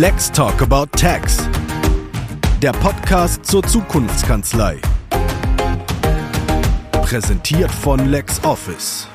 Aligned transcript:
Let's 0.00 0.30
Talk 0.30 0.62
About 0.62 0.96
Tax. 0.96 1.38
Der 2.62 2.70
Podcast 2.70 3.44
zur 3.44 3.64
Zukunftskanzlei. 3.64 4.80
Präsentiert 6.92 7.72
von 7.72 8.08
LexOffice. 8.08 9.08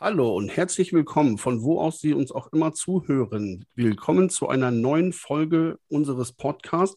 Hallo 0.00 0.34
und 0.34 0.48
herzlich 0.48 0.92
willkommen, 0.92 1.38
von 1.38 1.62
wo 1.62 1.80
aus 1.80 2.00
Sie 2.00 2.14
uns 2.14 2.32
auch 2.32 2.52
immer 2.52 2.72
zuhören. 2.72 3.64
Willkommen 3.76 4.28
zu 4.28 4.48
einer 4.48 4.72
neuen 4.72 5.12
Folge 5.12 5.78
unseres 5.86 6.32
Podcasts. 6.32 6.96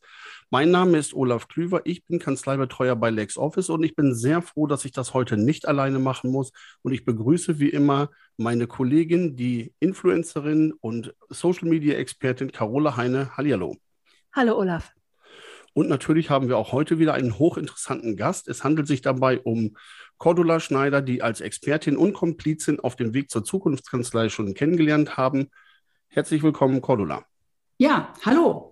Mein 0.54 0.70
Name 0.70 0.97
ist 0.97 1.13
Olaf 1.13 1.47
Klüver, 1.47 1.79
ich 1.86 2.04
bin 2.04 2.20
Kanzleibetreuer 2.20 2.97
bei 2.97 3.09
LexOffice 3.09 3.70
und 3.70 3.84
ich 3.84 3.95
bin 3.95 4.13
sehr 4.13 4.41
froh, 4.41 4.67
dass 4.67 4.84
ich 4.84 4.91
das 4.91 5.13
heute 5.13 5.38
nicht 5.38 5.66
alleine 5.66 5.97
machen 5.97 6.29
muss. 6.29 6.52
Und 6.81 6.91
ich 6.91 7.05
begrüße 7.05 7.59
wie 7.59 7.70
immer 7.70 8.09
meine 8.35 8.67
Kollegin, 8.67 9.38
die 9.38 9.73
Influencerin 9.80 10.73
und 10.81 11.16
Social 11.30 11.70
Media 11.70 11.95
Expertin 11.95 12.52
Carola 12.52 12.98
Heine. 12.98 13.38
Hallihallo. 13.38 13.77
Hallo 14.34 14.58
Olaf. 14.58 14.91
Und 15.72 15.88
natürlich 15.88 16.30
haben 16.30 16.49
wir 16.49 16.58
auch 16.58 16.73
heute 16.73 16.99
wieder 16.99 17.13
einen 17.13 17.39
hochinteressanten 17.39 18.17
Gast. 18.17 18.49
Es 18.49 18.66
handelt 18.66 18.88
sich 18.88 19.02
dabei 19.02 19.39
um 19.39 19.77
Cordula 20.17 20.59
Schneider, 20.59 21.02
die 21.02 21.22
als 21.22 21.39
Expertin 21.39 21.95
und 21.95 22.11
Komplizin 22.11 22.81
auf 22.81 22.97
dem 22.97 23.13
Weg 23.13 23.30
zur 23.30 23.45
Zukunftskanzlei 23.45 24.27
schon 24.27 24.53
kennengelernt 24.53 25.16
haben. 25.16 25.49
Herzlich 26.09 26.44
willkommen, 26.44 26.81
Cordula. 26.81 27.23
Ja, 27.77 28.13
hallo. 28.25 28.70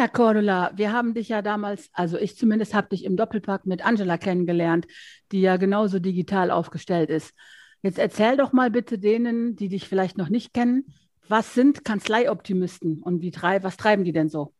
Ja, 0.00 0.08
Cordula, 0.08 0.72
wir 0.76 0.94
haben 0.94 1.12
dich 1.12 1.28
ja 1.28 1.42
damals, 1.42 1.90
also 1.92 2.16
ich 2.16 2.34
zumindest 2.34 2.72
habe 2.72 2.88
dich 2.88 3.04
im 3.04 3.18
Doppelpack 3.18 3.66
mit 3.66 3.84
Angela 3.84 4.16
kennengelernt, 4.16 4.86
die 5.30 5.42
ja 5.42 5.58
genauso 5.58 5.98
digital 5.98 6.50
aufgestellt 6.50 7.10
ist. 7.10 7.34
Jetzt 7.82 7.98
erzähl 7.98 8.38
doch 8.38 8.54
mal 8.54 8.70
bitte 8.70 8.98
denen, 8.98 9.56
die 9.56 9.68
dich 9.68 9.86
vielleicht 9.86 10.16
noch 10.16 10.30
nicht 10.30 10.54
kennen, 10.54 10.86
was 11.28 11.52
sind 11.52 11.84
Kanzleioptimisten 11.84 13.02
und 13.02 13.20
wie 13.20 13.30
trei 13.30 13.62
was 13.62 13.76
treiben 13.76 14.04
die 14.04 14.14
denn 14.14 14.30
so? 14.30 14.54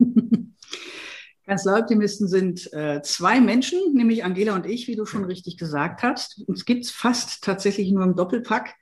Kanzleioptimisten 1.46 2.26
sind 2.26 2.72
äh, 2.72 3.00
zwei 3.02 3.40
Menschen, 3.40 3.78
nämlich 3.94 4.24
Angela 4.24 4.56
und 4.56 4.66
ich, 4.66 4.88
wie 4.88 4.96
du 4.96 5.06
schon 5.06 5.24
richtig 5.24 5.56
gesagt 5.56 6.02
hast. 6.02 6.42
Uns 6.48 6.64
gibt 6.64 6.84
es 6.84 6.90
fast 6.90 7.44
tatsächlich 7.44 7.92
nur 7.92 8.02
im 8.02 8.16
Doppelpack. 8.16 8.74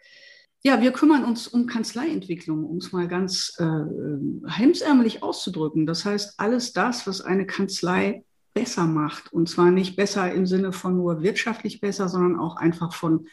Ja, 0.65 0.81
wir 0.81 0.93
kümmern 0.93 1.25
uns 1.25 1.49
um 1.49 1.67
Kanzleientwicklung, 1.67 2.65
um 2.65 2.77
es 2.77 2.93
mal 2.93 3.09
ganz 3.09 3.57
äh, 3.59 4.49
hemsärmelig 4.49 5.23
auszudrücken. 5.23 5.87
Das 5.87 6.05
heißt, 6.05 6.35
alles 6.39 6.73
das, 6.73 7.07
was 7.07 7.21
eine 7.21 7.47
Kanzlei 7.47 8.25
besser 8.55 8.87
macht. 8.87 9.33
Und 9.33 9.49
zwar 9.49 9.71
nicht 9.71 9.97
besser 9.97 10.33
im 10.33 10.47
Sinne 10.47 10.73
von 10.73 10.97
nur 10.97 11.23
wirtschaftlich 11.23 11.81
besser, 11.81 12.09
sondern 12.09 12.39
auch 12.39 12.57
einfach 12.57 12.93
von, 12.93 13.27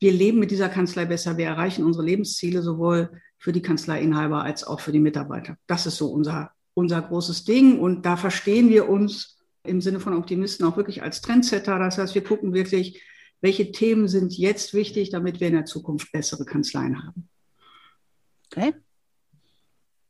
wir 0.00 0.12
leben 0.12 0.40
mit 0.40 0.50
dieser 0.50 0.68
Kanzlei 0.68 1.04
besser, 1.04 1.36
wir 1.36 1.46
erreichen 1.46 1.84
unsere 1.84 2.04
Lebensziele 2.04 2.60
sowohl 2.60 3.20
für 3.38 3.52
die 3.52 3.62
Kanzleiinhaber 3.62 4.42
als 4.42 4.64
auch 4.64 4.80
für 4.80 4.90
die 4.90 5.00
Mitarbeiter. 5.00 5.56
Das 5.66 5.86
ist 5.86 5.96
so 5.96 6.08
unser 6.08 6.50
unser 6.74 7.00
großes 7.00 7.44
Ding. 7.44 7.78
Und 7.78 8.04
da 8.04 8.16
verstehen 8.16 8.68
wir 8.68 8.88
uns 8.88 9.38
im 9.62 9.80
Sinne 9.80 10.00
von 10.00 10.14
Optimisten 10.14 10.66
auch 10.66 10.76
wirklich 10.76 11.02
als 11.02 11.22
Trendsetter. 11.22 11.78
Das 11.78 11.96
heißt, 11.96 12.14
wir 12.14 12.24
gucken 12.24 12.52
wirklich, 12.52 13.00
welche 13.44 13.70
Themen 13.72 14.08
sind 14.08 14.38
jetzt 14.38 14.72
wichtig, 14.72 15.10
damit 15.10 15.38
wir 15.38 15.48
in 15.48 15.52
der 15.52 15.66
Zukunft 15.66 16.10
bessere 16.12 16.46
Kanzleien 16.46 17.04
haben. 17.04 17.28
Okay. 18.46 18.72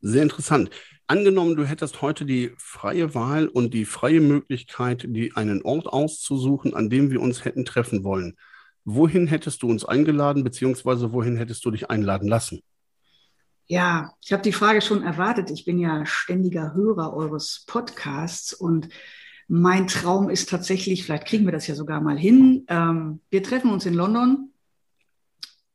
Sehr 0.00 0.22
interessant. 0.22 0.70
Angenommen, 1.08 1.56
du 1.56 1.64
hättest 1.64 2.00
heute 2.00 2.26
die 2.26 2.52
freie 2.58 3.12
Wahl 3.16 3.48
und 3.48 3.74
die 3.74 3.86
freie 3.86 4.20
Möglichkeit, 4.20 5.06
die 5.08 5.34
einen 5.34 5.62
Ort 5.62 5.88
auszusuchen, 5.88 6.74
an 6.74 6.88
dem 6.90 7.10
wir 7.10 7.20
uns 7.20 7.44
hätten 7.44 7.64
treffen 7.64 8.04
wollen. 8.04 8.36
Wohin 8.84 9.26
hättest 9.26 9.64
du 9.64 9.68
uns 9.68 9.84
eingeladen, 9.84 10.44
beziehungsweise 10.44 11.12
wohin 11.12 11.36
hättest 11.36 11.64
du 11.64 11.72
dich 11.72 11.90
einladen 11.90 12.28
lassen? 12.28 12.60
Ja, 13.66 14.12
ich 14.24 14.32
habe 14.32 14.44
die 14.44 14.52
Frage 14.52 14.80
schon 14.80 15.02
erwartet. 15.02 15.50
Ich 15.50 15.64
bin 15.64 15.80
ja 15.80 16.06
ständiger 16.06 16.72
Hörer 16.72 17.12
eures 17.12 17.64
Podcasts 17.66 18.52
und 18.52 18.90
mein 19.48 19.86
Traum 19.86 20.30
ist 20.30 20.48
tatsächlich, 20.48 21.04
vielleicht 21.04 21.26
kriegen 21.26 21.44
wir 21.44 21.52
das 21.52 21.66
ja 21.66 21.74
sogar 21.74 22.00
mal 22.00 22.18
hin. 22.18 22.64
Ähm, 22.68 23.20
wir 23.30 23.42
treffen 23.42 23.70
uns 23.70 23.86
in 23.86 23.94
London 23.94 24.50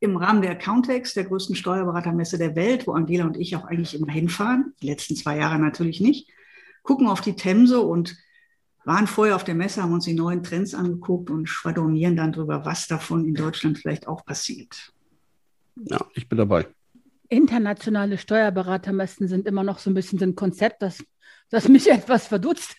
im 0.00 0.16
Rahmen 0.16 0.42
der 0.42 0.52
Accountex, 0.52 1.14
der 1.14 1.24
größten 1.24 1.54
Steuerberatermesse 1.54 2.38
der 2.38 2.56
Welt, 2.56 2.86
wo 2.86 2.92
Angela 2.92 3.26
und 3.26 3.36
ich 3.36 3.54
auch 3.54 3.64
eigentlich 3.64 3.94
immer 3.94 4.10
hinfahren. 4.10 4.74
Die 4.82 4.86
letzten 4.86 5.14
zwei 5.14 5.36
Jahre 5.36 5.58
natürlich 5.58 6.00
nicht. 6.00 6.28
Gucken 6.82 7.06
auf 7.06 7.20
die 7.20 7.36
Themse 7.36 7.80
und 7.80 8.16
waren 8.84 9.06
vorher 9.06 9.36
auf 9.36 9.44
der 9.44 9.54
Messe, 9.54 9.82
haben 9.82 9.92
uns 9.92 10.06
die 10.06 10.14
neuen 10.14 10.42
Trends 10.42 10.74
angeguckt 10.74 11.28
und 11.28 11.46
schwadronieren 11.46 12.16
dann 12.16 12.32
darüber, 12.32 12.64
was 12.64 12.88
davon 12.88 13.26
in 13.26 13.34
Deutschland 13.34 13.78
vielleicht 13.78 14.08
auch 14.08 14.24
passiert. 14.24 14.92
Ja, 15.76 16.04
ich 16.14 16.28
bin 16.28 16.38
dabei 16.38 16.66
internationale 17.30 18.18
Steuerberatermessen 18.18 19.28
sind 19.28 19.46
immer 19.46 19.62
noch 19.62 19.78
so 19.78 19.88
ein 19.88 19.94
bisschen 19.94 20.18
so 20.18 20.26
ein 20.26 20.34
Konzept, 20.34 20.82
das, 20.82 21.02
das 21.50 21.68
mich 21.68 21.88
etwas 21.90 22.26
verdutzt. 22.26 22.76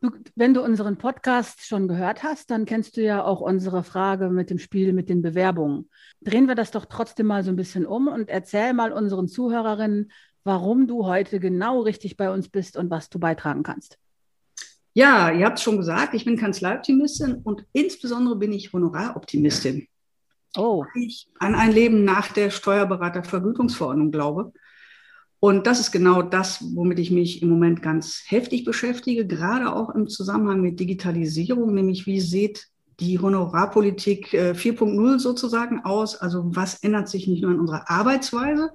Du, 0.00 0.10
wenn 0.34 0.54
du 0.54 0.62
unseren 0.62 0.96
Podcast 0.96 1.66
schon 1.66 1.88
gehört 1.88 2.22
hast, 2.22 2.50
dann 2.50 2.64
kennst 2.64 2.96
du 2.96 3.02
ja 3.02 3.22
auch 3.22 3.40
unsere 3.40 3.84
Frage 3.84 4.30
mit 4.30 4.48
dem 4.48 4.58
Spiel 4.58 4.92
mit 4.92 5.08
den 5.10 5.20
Bewerbungen. 5.20 5.90
Drehen 6.22 6.48
wir 6.48 6.54
das 6.54 6.70
doch 6.70 6.86
trotzdem 6.86 7.26
mal 7.26 7.44
so 7.44 7.50
ein 7.50 7.56
bisschen 7.56 7.84
um 7.84 8.08
und 8.08 8.28
erzähl 8.28 8.72
mal 8.72 8.92
unseren 8.92 9.28
Zuhörerinnen, 9.28 10.10
warum 10.44 10.86
du 10.86 11.04
heute 11.06 11.38
genau 11.38 11.80
richtig 11.80 12.16
bei 12.16 12.32
uns 12.32 12.48
bist 12.48 12.76
und 12.76 12.90
was 12.90 13.10
du 13.10 13.18
beitragen 13.18 13.62
kannst. 13.62 13.98
Ja, 14.94 15.30
ihr 15.30 15.44
habt 15.44 15.58
es 15.58 15.64
schon 15.64 15.76
gesagt, 15.76 16.14
ich 16.14 16.24
bin 16.24 16.36
Kanzleioptimistin 16.36 17.34
und 17.44 17.64
insbesondere 17.72 18.36
bin 18.36 18.52
ich 18.52 18.72
Honoraroptimistin 18.72 19.86
oh. 20.56 20.84
ich 20.94 21.28
an 21.38 21.54
ein 21.54 21.72
Leben 21.72 22.04
nach 22.04 22.32
der 22.32 22.50
Steuerberatervergütungsverordnung 22.50 24.10
glaube. 24.10 24.52
Und 25.40 25.66
das 25.66 25.80
ist 25.80 25.90
genau 25.90 26.22
das, 26.22 26.62
womit 26.74 26.98
ich 26.98 27.10
mich 27.10 27.42
im 27.42 27.48
Moment 27.48 27.82
ganz 27.82 28.22
heftig 28.26 28.64
beschäftige, 28.64 29.26
gerade 29.26 29.74
auch 29.74 29.94
im 29.94 30.08
Zusammenhang 30.08 30.60
mit 30.60 30.78
Digitalisierung, 30.78 31.74
nämlich 31.74 32.06
wie 32.06 32.20
sieht 32.20 32.68
die 33.00 33.18
Honorarpolitik 33.18 34.34
4.0 34.34 35.14
äh, 35.14 35.18
sozusagen 35.18 35.80
aus? 35.80 36.16
Also 36.16 36.54
was 36.54 36.82
ändert 36.82 37.08
sich 37.08 37.26
nicht 37.26 37.42
nur 37.42 37.52
in 37.52 37.60
unserer 37.60 37.88
Arbeitsweise 37.88 38.70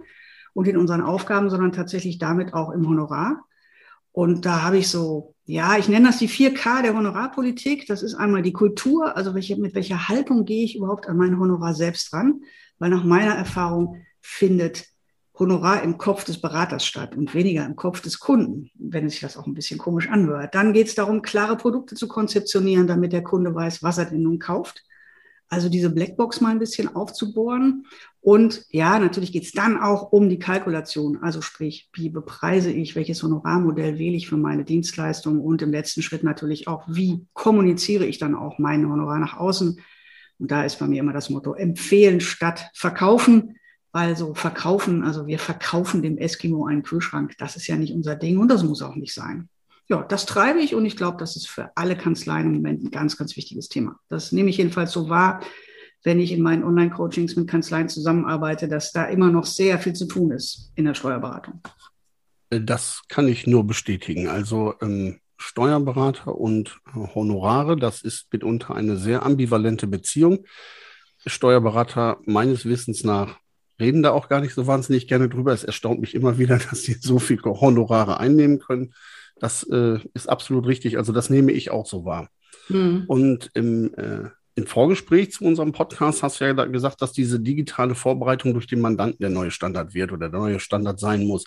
und 0.54 0.68
in 0.68 0.78
unseren 0.78 1.02
Aufgaben, 1.02 1.52
sondern 1.52 1.72
tatsächlich 1.72 2.18
damit 2.18 2.56
auch 2.56 2.72
im 2.72 2.90
Honorar? 2.90 3.46
Und 4.12 4.46
da 4.46 4.64
habe 4.64 4.80
ich 4.80 4.90
so 4.90 5.36
ja, 5.48 5.78
ich 5.78 5.88
nenne 5.88 6.08
das 6.08 6.18
die 6.18 6.28
4K 6.28 6.82
der 6.82 6.96
Honorarpolitik. 6.96 7.86
Das 7.86 8.02
ist 8.02 8.16
einmal 8.16 8.42
die 8.42 8.54
Kultur, 8.54 9.16
also 9.16 9.36
welche, 9.36 9.56
mit 9.58 9.76
welcher 9.76 10.08
Haltung 10.08 10.46
gehe 10.46 10.66
ich 10.66 10.76
überhaupt 10.76 11.08
an 11.08 11.18
mein 11.18 11.40
Honorar 11.40 11.76
selbst 11.76 12.12
ran? 12.14 12.42
Weil 12.80 12.90
nach 12.90 13.04
meiner 13.04 13.36
Erfahrung 13.36 14.02
findet 14.22 14.88
Honorar 15.38 15.84
im 15.84 15.98
Kopf 15.98 16.24
des 16.24 16.40
Beraters 16.40 16.86
statt 16.86 17.16
und 17.16 17.34
weniger 17.34 17.66
im 17.66 17.76
Kopf 17.76 18.02
des 18.02 18.20
Kunden, 18.20 18.70
wenn 18.76 19.10
sich 19.10 19.20
das 19.20 19.36
auch 19.38 19.48
ein 19.48 19.54
bisschen 19.54 19.78
komisch 19.78 20.10
anhört. 20.10 20.56
Dann 20.56 20.72
geht 20.72 20.88
es 20.88 20.96
darum, 20.96 21.22
klare 21.22 21.58
Produkte 21.58 21.96
zu 21.96 22.08
konzeptionieren, 22.08 22.88
damit 22.88 23.12
der 23.12 23.24
Kunde 23.24 23.54
weiß, 23.54 23.84
was 23.84 23.98
er 23.98 24.06
denn 24.06 24.24
nun 24.24 24.40
kauft. 24.40 24.84
Also 25.48 25.70
diese 25.70 25.90
Blackbox 25.90 26.42
mal 26.42 26.50
ein 26.50 26.60
bisschen 26.60 26.96
aufzubohren. 26.96 27.86
Und 28.22 28.66
ja, 28.70 28.98
natürlich 28.98 29.32
geht 29.32 29.44
es 29.44 29.52
dann 29.52 29.80
auch 29.80 30.12
um 30.12 30.30
die 30.30 30.40
Kalkulation. 30.40 31.22
Also 31.22 31.42
sprich, 31.42 31.90
wie 31.94 32.10
bepreise 32.10 32.72
ich, 32.72 32.96
welches 32.96 33.22
Honorarmodell 33.22 34.00
wähle 34.00 34.16
ich 34.16 34.28
für 34.28 34.38
meine 34.38 34.64
Dienstleistung 34.64 35.42
und 35.42 35.62
im 35.62 35.72
letzten 35.72 36.02
Schritt 36.02 36.24
natürlich 36.24 36.68
auch, 36.68 36.86
wie 36.88 37.28
kommuniziere 37.34 38.06
ich 38.06 38.18
dann 38.18 38.34
auch 38.34 38.58
mein 38.58 38.90
Honorar 38.90 39.20
nach 39.20 39.38
außen. 39.38 39.80
Und 40.40 40.52
da 40.52 40.64
ist 40.64 40.80
bei 40.80 40.88
mir 40.88 41.02
immer 41.02 41.14
das 41.14 41.30
Motto, 41.30 41.54
empfehlen 41.54 42.22
statt 42.22 42.70
verkaufen. 42.74 43.58
Also 43.96 44.34
verkaufen, 44.34 45.04
also 45.04 45.26
wir 45.26 45.40
verkaufen 45.40 46.02
dem 46.02 46.18
Eskimo 46.18 46.66
einen 46.66 46.84
Kühlschrank. 46.84 47.36
Das 47.38 47.56
ist 47.56 47.68
ja 47.68 47.78
nicht 47.78 47.94
unser 47.94 48.16
Ding 48.16 48.38
und 48.38 48.50
das 48.50 48.64
muss 48.64 48.82
auch 48.82 48.96
nicht 48.96 49.14
sein 49.14 49.50
ja, 49.88 50.02
das 50.04 50.26
treibe 50.26 50.60
ich 50.60 50.74
und 50.74 50.86
ich 50.86 50.98
glaube, 50.98 51.18
das 51.18 51.36
ist 51.36 51.48
für 51.48 51.72
alle 51.76 51.96
Kanzleien 51.96 52.48
im 52.48 52.54
Moment 52.54 52.84
ein 52.84 52.92
ganz, 52.92 53.18
ganz 53.18 53.36
wichtiges 53.36 53.70
Thema. 53.70 54.00
Das 54.10 54.32
nehme 54.32 54.50
ich 54.50 54.58
jedenfalls 54.58 54.92
so 54.92 55.10
wahr, 55.10 55.42
wenn 56.04 56.20
ich 56.20 56.32
in 56.32 56.42
meinen 56.42 56.64
Online-Coachings 56.64 57.36
mit 57.36 57.48
Kanzleien 57.48 57.90
zusammenarbeite, 57.90 58.68
dass 58.68 58.92
da 58.92 59.06
immer 59.06 59.30
noch 59.30 59.46
sehr 59.46 59.80
viel 59.80 59.94
zu 59.94 60.08
tun 60.08 60.32
ist 60.32 60.72
in 60.76 60.86
der 60.86 60.96
Steuerberatung. 60.96 61.62
Das 62.50 63.04
kann 63.10 63.28
ich 63.28 63.48
nur 63.48 63.66
bestätigen. 63.66 64.28
Also 64.28 64.74
ähm, 64.82 65.20
Steuerberater 65.38 66.36
und 66.36 66.80
Honorare, 66.94 67.76
das 67.76 68.02
ist 68.02 68.28
mitunter 68.32 68.76
eine 68.76 68.98
sehr 68.98 69.24
ambivalente 69.24 69.88
Beziehung. 69.88 70.46
Steuerberater 71.26 72.20
meines 72.26 72.66
Wissens 72.66 73.04
nach 73.04 73.40
reden 73.80 74.04
da 74.04 74.12
auch 74.12 74.30
gar 74.30 74.42
nicht 74.42 74.54
so 74.54 74.68
wahnsinnig 74.68 75.08
gerne 75.08 75.30
drüber. 75.30 75.54
Es 75.54 75.64
erstaunt 75.64 76.00
mich 76.00 76.16
immer 76.16 76.38
wieder, 76.38 76.58
dass 76.70 76.84
sie 76.84 76.94
so 76.94 77.20
viel 77.20 77.42
Honorare 77.44 78.20
einnehmen 78.20 78.60
können. 78.60 78.94
Das 79.38 79.64
äh, 79.64 80.00
ist 80.14 80.30
absolut 80.30 80.66
richtig. 80.66 80.98
Also 80.98 81.12
das 81.12 81.30
nehme 81.30 81.52
ich 81.52 81.72
auch 81.72 81.86
so 81.86 82.06
wahr. 82.06 82.30
Mhm. 82.70 83.04
Und 83.08 83.52
im, 83.54 83.94
äh, 83.96 84.30
im 84.56 84.66
Vorgespräch 84.66 85.34
zu 85.34 85.44
unserem 85.44 85.74
Podcast 85.74 86.24
hast 86.24 86.40
du 86.40 86.46
ja 86.46 86.54
gesagt, 86.54 87.02
dass 87.02 87.12
diese 87.12 87.40
digitale 87.42 87.96
Vorbereitung 87.96 88.54
durch 88.54 88.68
den 88.68 88.80
Mandanten 88.80 89.20
der 89.20 89.30
neue 89.30 89.52
Standard 89.52 89.94
wird 89.94 90.14
oder 90.14 90.30
der 90.30 90.40
neue 90.40 90.62
Standard 90.62 91.00
sein 91.00 91.26
muss. 91.28 91.44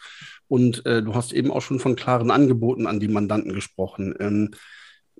Und 0.47 0.85
äh, 0.85 1.03
du 1.03 1.15
hast 1.15 1.33
eben 1.33 1.51
auch 1.51 1.63
schon 1.63 1.81
von 1.81 1.97
klaren 1.97 2.31
Angeboten 2.31 2.87
an 2.87 3.01
die 3.01 3.09
Mandanten 3.09 3.55
gesprochen. 3.55 4.15
Ähm, 4.21 4.51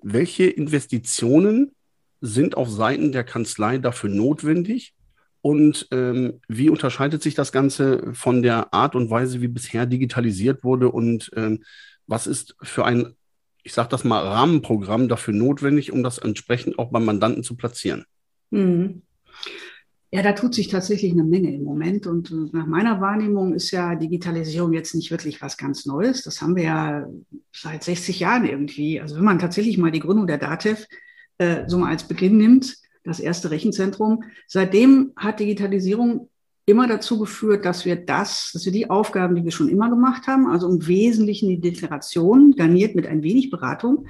welche 0.03 0.45
Investitionen 0.45 1.73
sind 2.21 2.57
auf 2.57 2.69
Seiten 2.69 3.13
der 3.13 3.25
Kanzlei 3.25 3.79
dafür 3.79 4.11
notwendig, 4.11 4.95
Und 5.41 5.87
ähm, 5.93 6.41
wie 6.49 6.69
unterscheidet 6.69 7.23
sich 7.23 7.35
das 7.35 7.53
Ganze 7.53 8.13
von 8.15 8.43
der 8.43 8.75
Art 8.75 8.95
und 8.95 9.11
Weise, 9.11 9.41
wie 9.41 9.49
bisher 9.49 9.87
digitalisiert 9.87 10.65
wurde? 10.65 10.91
Und 10.91 11.31
ähm, 11.37 11.63
was 12.07 12.27
ist 12.27 12.57
für 12.63 12.85
ein, 12.85 13.15
ich 13.63 13.73
sage 13.73 13.89
das 13.89 14.05
mal, 14.05 14.21
Rahmenprogramm 14.21 15.09
dafür 15.09 15.35
notwendig, 15.35 15.93
um 15.93 16.03
das 16.03 16.19
entsprechend 16.19 16.79
auch 16.79 16.91
beim 16.91 17.05
Mandanten 17.05 17.45
zu 17.45 17.57
platzieren? 17.57 18.05
Mhm. 18.51 19.03
Ja, 20.11 20.23
da 20.23 20.33
tut 20.33 20.55
sich 20.55 20.69
tatsächlich 20.69 21.13
eine 21.13 21.25
Menge 21.25 21.55
im 21.55 21.65
Moment. 21.65 22.07
Und 22.07 22.31
äh, 22.31 22.49
nach 22.53 22.67
meiner 22.67 23.01
Wahrnehmung 23.01 23.53
ist 23.53 23.71
ja 23.71 23.95
Digitalisierung 23.95 24.73
jetzt 24.73 24.95
nicht 24.95 25.11
wirklich 25.11 25.43
was 25.43 25.59
ganz 25.59 25.85
Neues. 25.85 26.23
Das 26.23 26.41
haben 26.41 26.57
wir 26.57 26.65
ja 26.65 27.07
seit 27.53 27.85
60 27.85 28.19
Jahren 28.21 28.47
irgendwie. 28.47 29.01
Also 29.01 29.17
wenn 29.17 29.25
man 29.25 29.39
tatsächlich 29.39 29.77
mal 29.77 29.91
die 29.91 30.01
Gründung 30.01 30.27
der 30.27 30.39
DATEV 30.39 30.87
äh, 31.37 31.65
so 31.69 31.77
mal 31.77 31.91
als 31.91 32.09
Beginn 32.09 32.39
nimmt, 32.39 32.79
das 33.09 33.21
erste 33.21 33.51
Rechenzentrum, 33.51 34.25
seitdem 34.47 35.13
hat 35.17 35.41
Digitalisierung 35.41 36.29
immer 36.67 36.87
dazu 36.87 37.19
geführt, 37.19 37.65
dass 37.65 37.85
wir 37.85 37.97
das, 37.97 38.51
dass 38.53 38.65
wir 38.65 38.73
die 38.73 38.91
Aufgaben, 38.91 39.35
die 39.35 39.45
wir 39.45 39.53
schon 39.53 39.69
immer 39.69 39.89
gemacht 39.89 40.27
haben, 40.27 40.47
also 40.49 40.69
im 40.69 40.87
Wesentlichen 40.87 41.49
die 41.49 41.61
Deklaration, 41.61 42.55
garniert 42.57 42.95
mit 42.95 43.07
ein 43.07 43.23
wenig 43.23 43.51
Beratung, 43.51 44.07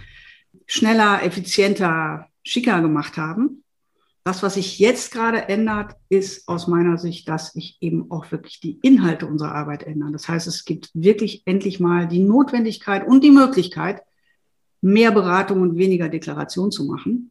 schneller, 0.67 1.23
effizienter, 1.23 2.27
schicker 2.43 2.81
gemacht 2.81 3.17
haben 3.17 3.63
das, 4.29 4.43
was 4.43 4.55
sich 4.55 4.79
jetzt 4.79 5.11
gerade 5.11 5.49
ändert, 5.49 5.95
ist 6.11 6.49
aus 6.49 6.67
meiner 6.67 6.99
Sicht, 6.99 7.31
dass 7.31 7.55
sich 7.55 7.79
eben 7.81 8.11
auch 8.11 8.31
wirklich 8.31 8.61
die 8.61 8.79
Inhalte 8.83 9.27
unserer 9.27 9.55
Arbeit 9.55 9.85
ändern. 9.85 10.13
Das 10.13 10.29
heißt, 10.29 10.47
es 10.47 10.67
gibt 10.67 10.91
wirklich 10.93 11.45
endlich 11.47 11.81
mal 11.81 12.07
die 12.07 12.19
Notwendigkeit 12.19 13.07
und 13.07 13.25
die 13.25 13.31
Möglichkeit, 13.31 14.03
mehr 14.83 15.13
Beratung 15.13 15.63
und 15.63 15.79
weniger 15.79 16.11
Deklaration 16.11 16.71
zu 16.71 16.85
machen. 16.85 17.31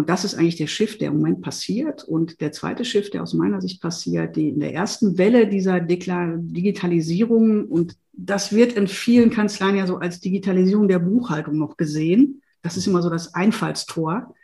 Und 0.00 0.08
das 0.08 0.24
ist 0.24 0.34
eigentlich 0.34 0.56
der 0.56 0.66
Shift, 0.66 1.00
der 1.00 1.08
im 1.08 1.18
Moment 1.18 1.42
passiert. 1.42 2.04
Und 2.04 2.40
der 2.40 2.52
zweite 2.52 2.84
Shift, 2.84 3.14
der 3.14 3.22
aus 3.22 3.34
meiner 3.34 3.60
Sicht 3.60 3.80
passiert, 3.80 4.36
die 4.36 4.48
in 4.48 4.60
der 4.60 4.74
ersten 4.74 5.16
Welle 5.18 5.46
dieser 5.46 5.80
Deklar 5.80 6.34
Digitalisierung, 6.36 7.66
und 7.66 7.96
das 8.12 8.52
wird 8.52 8.74
in 8.74 8.88
vielen 8.88 9.30
Kanzleien 9.30 9.76
ja 9.76 9.86
so 9.86 9.98
als 9.98 10.20
Digitalisierung 10.20 10.88
der 10.88 10.98
Buchhaltung 10.98 11.58
noch 11.58 11.76
gesehen. 11.76 12.42
Das 12.62 12.76
ist 12.76 12.86
immer 12.86 13.02
so 13.02 13.08
das 13.08 13.34
Einfallstor 13.34 14.34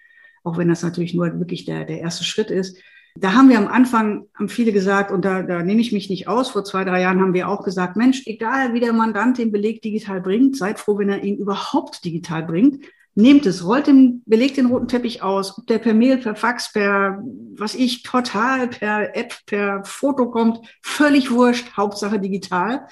auch 0.47 0.57
wenn 0.57 0.69
das 0.69 0.83
natürlich 0.83 1.13
nur 1.13 1.39
wirklich 1.41 1.65
der, 1.65 1.85
der 1.85 2.01
erste 2.01 2.23
Schritt 2.23 2.51
ist. 2.51 2.79
Da 3.19 3.33
haben 3.33 3.49
wir 3.49 3.59
am 3.59 3.67
Anfang, 3.67 4.27
haben 4.35 4.49
viele 4.49 4.73
gesagt, 4.73 5.11
und 5.11 5.25
da, 5.25 5.43
da 5.43 5.63
nehme 5.63 5.81
ich 5.81 5.91
mich 5.91 6.09
nicht 6.09 6.29
aus, 6.29 6.51
vor 6.51 6.65
zwei, 6.65 6.85
drei 6.85 7.01
Jahren 7.01 7.21
haben 7.21 7.35
wir 7.35 7.49
auch 7.49 7.65
gesagt, 7.65 7.97
Mensch, 7.97 8.23
egal 8.27 8.73
wie 8.73 8.81
der 8.81 8.93
Mandant 8.93 9.39
den 9.39 9.51
Beleg 9.51 9.83
digital 9.83 10.21
bringt, 10.21 10.57
seid 10.57 10.79
froh, 10.79 10.99
wenn 10.99 11.09
er 11.09 11.25
ihn 11.25 11.39
überhaupt 11.39 12.05
digital 12.05 12.45
bringt. 12.45 12.85
Nehmt 13.19 13.47
es, 13.47 13.65
rollt 13.65 13.87
den, 13.87 14.23
belegt 14.27 14.59
den 14.59 14.67
roten 14.67 14.89
Teppich 14.89 15.23
aus, 15.23 15.57
ob 15.57 15.67
der 15.67 15.79
per 15.79 15.95
Mail, 15.95 16.19
per 16.19 16.37
Fax, 16.37 16.71
per, 16.71 17.23
was 17.57 17.75
ich, 17.75 18.05
Portal, 18.05 18.69
per 18.69 19.17
App, 19.17 19.33
per 19.47 19.83
Foto 19.87 20.31
kommt, 20.31 20.61
völlig 20.83 21.31
wurscht, 21.31 21.79
Hauptsache 21.79 22.21
digital. 22.21 22.87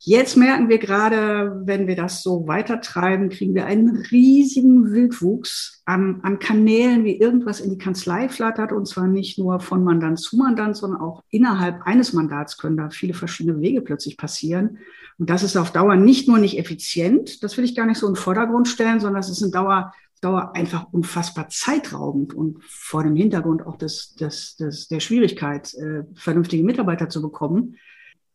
Jetzt 0.00 0.36
merken 0.36 0.68
wir 0.68 0.78
gerade, 0.78 1.60
wenn 1.64 1.88
wir 1.88 1.96
das 1.96 2.22
so 2.22 2.46
weitertreiben, 2.46 3.30
kriegen 3.30 3.56
wir 3.56 3.66
einen 3.66 3.96
riesigen 3.96 4.92
Wildwuchs 4.92 5.82
an, 5.86 6.20
an 6.22 6.38
Kanälen, 6.38 7.04
wie 7.04 7.16
irgendwas 7.16 7.58
in 7.58 7.70
die 7.70 7.78
Kanzlei 7.78 8.28
flattert. 8.28 8.70
Und 8.70 8.86
zwar 8.86 9.08
nicht 9.08 9.38
nur 9.38 9.58
von 9.58 9.82
Mandant 9.82 10.20
zu 10.20 10.36
Mandant, 10.36 10.76
sondern 10.76 11.00
auch 11.00 11.24
innerhalb 11.30 11.82
eines 11.82 12.12
Mandats 12.12 12.58
können 12.58 12.76
da 12.76 12.90
viele 12.90 13.12
verschiedene 13.12 13.60
Wege 13.60 13.80
plötzlich 13.80 14.16
passieren. 14.16 14.78
Und 15.18 15.30
das 15.30 15.42
ist 15.42 15.56
auf 15.56 15.72
Dauer 15.72 15.96
nicht 15.96 16.28
nur 16.28 16.38
nicht 16.38 16.58
effizient, 16.58 17.42
das 17.42 17.56
will 17.56 17.64
ich 17.64 17.74
gar 17.74 17.86
nicht 17.86 17.98
so 17.98 18.06
in 18.06 18.14
den 18.14 18.20
Vordergrund 18.20 18.68
stellen, 18.68 19.00
sondern 19.00 19.18
es 19.18 19.28
ist 19.28 19.42
in 19.42 19.50
Dauer, 19.50 19.92
Dauer 20.20 20.54
einfach 20.54 20.86
unfassbar 20.92 21.48
zeitraubend 21.48 22.34
und 22.34 22.62
vor 22.62 23.02
dem 23.02 23.16
Hintergrund 23.16 23.66
auch 23.66 23.76
des, 23.76 24.14
des, 24.14 24.54
des, 24.54 24.86
der 24.86 25.00
Schwierigkeit, 25.00 25.74
äh, 25.74 26.04
vernünftige 26.14 26.62
Mitarbeiter 26.62 27.08
zu 27.08 27.20
bekommen, 27.20 27.74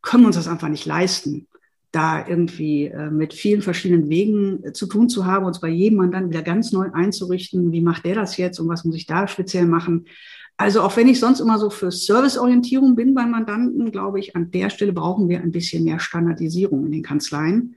können 0.01 0.23
wir 0.23 0.27
uns 0.27 0.35
das 0.35 0.49
einfach 0.49 0.67
nicht 0.67 0.85
leisten 0.85 1.47
da 1.93 2.27
irgendwie 2.27 2.87
äh, 2.87 3.11
mit 3.11 3.33
vielen 3.33 3.61
verschiedenen 3.61 4.09
Wegen 4.09 4.63
äh, 4.63 4.73
zu 4.73 4.87
tun 4.87 5.09
zu 5.09 5.25
haben, 5.25 5.45
uns 5.45 5.61
bei 5.61 5.69
jedem 5.69 5.99
Mandanten 5.99 6.31
wieder 6.31 6.41
ganz 6.41 6.71
neu 6.71 6.89
einzurichten. 6.91 7.71
Wie 7.71 7.81
macht 7.81 8.03
der 8.03 8.15
das 8.15 8.35
jetzt 8.35 8.59
und 8.59 8.67
was 8.67 8.83
muss 8.83 8.95
ich 8.95 9.05
da 9.05 9.27
speziell 9.27 9.67
machen? 9.67 10.05
Also 10.57 10.81
auch 10.81 10.97
wenn 10.97 11.07
ich 11.07 11.19
sonst 11.19 11.39
immer 11.39 11.59
so 11.59 11.69
für 11.69 11.91
Serviceorientierung 11.91 12.95
bin 12.95 13.13
beim 13.13 13.31
Mandanten, 13.31 13.91
glaube 13.91 14.19
ich, 14.19 14.35
an 14.35 14.49
der 14.49 14.71
Stelle 14.71 14.91
brauchen 14.91 15.29
wir 15.29 15.41
ein 15.41 15.51
bisschen 15.51 15.83
mehr 15.83 15.99
Standardisierung 15.99 16.85
in 16.87 16.91
den 16.91 17.03
Kanzleien, 17.03 17.75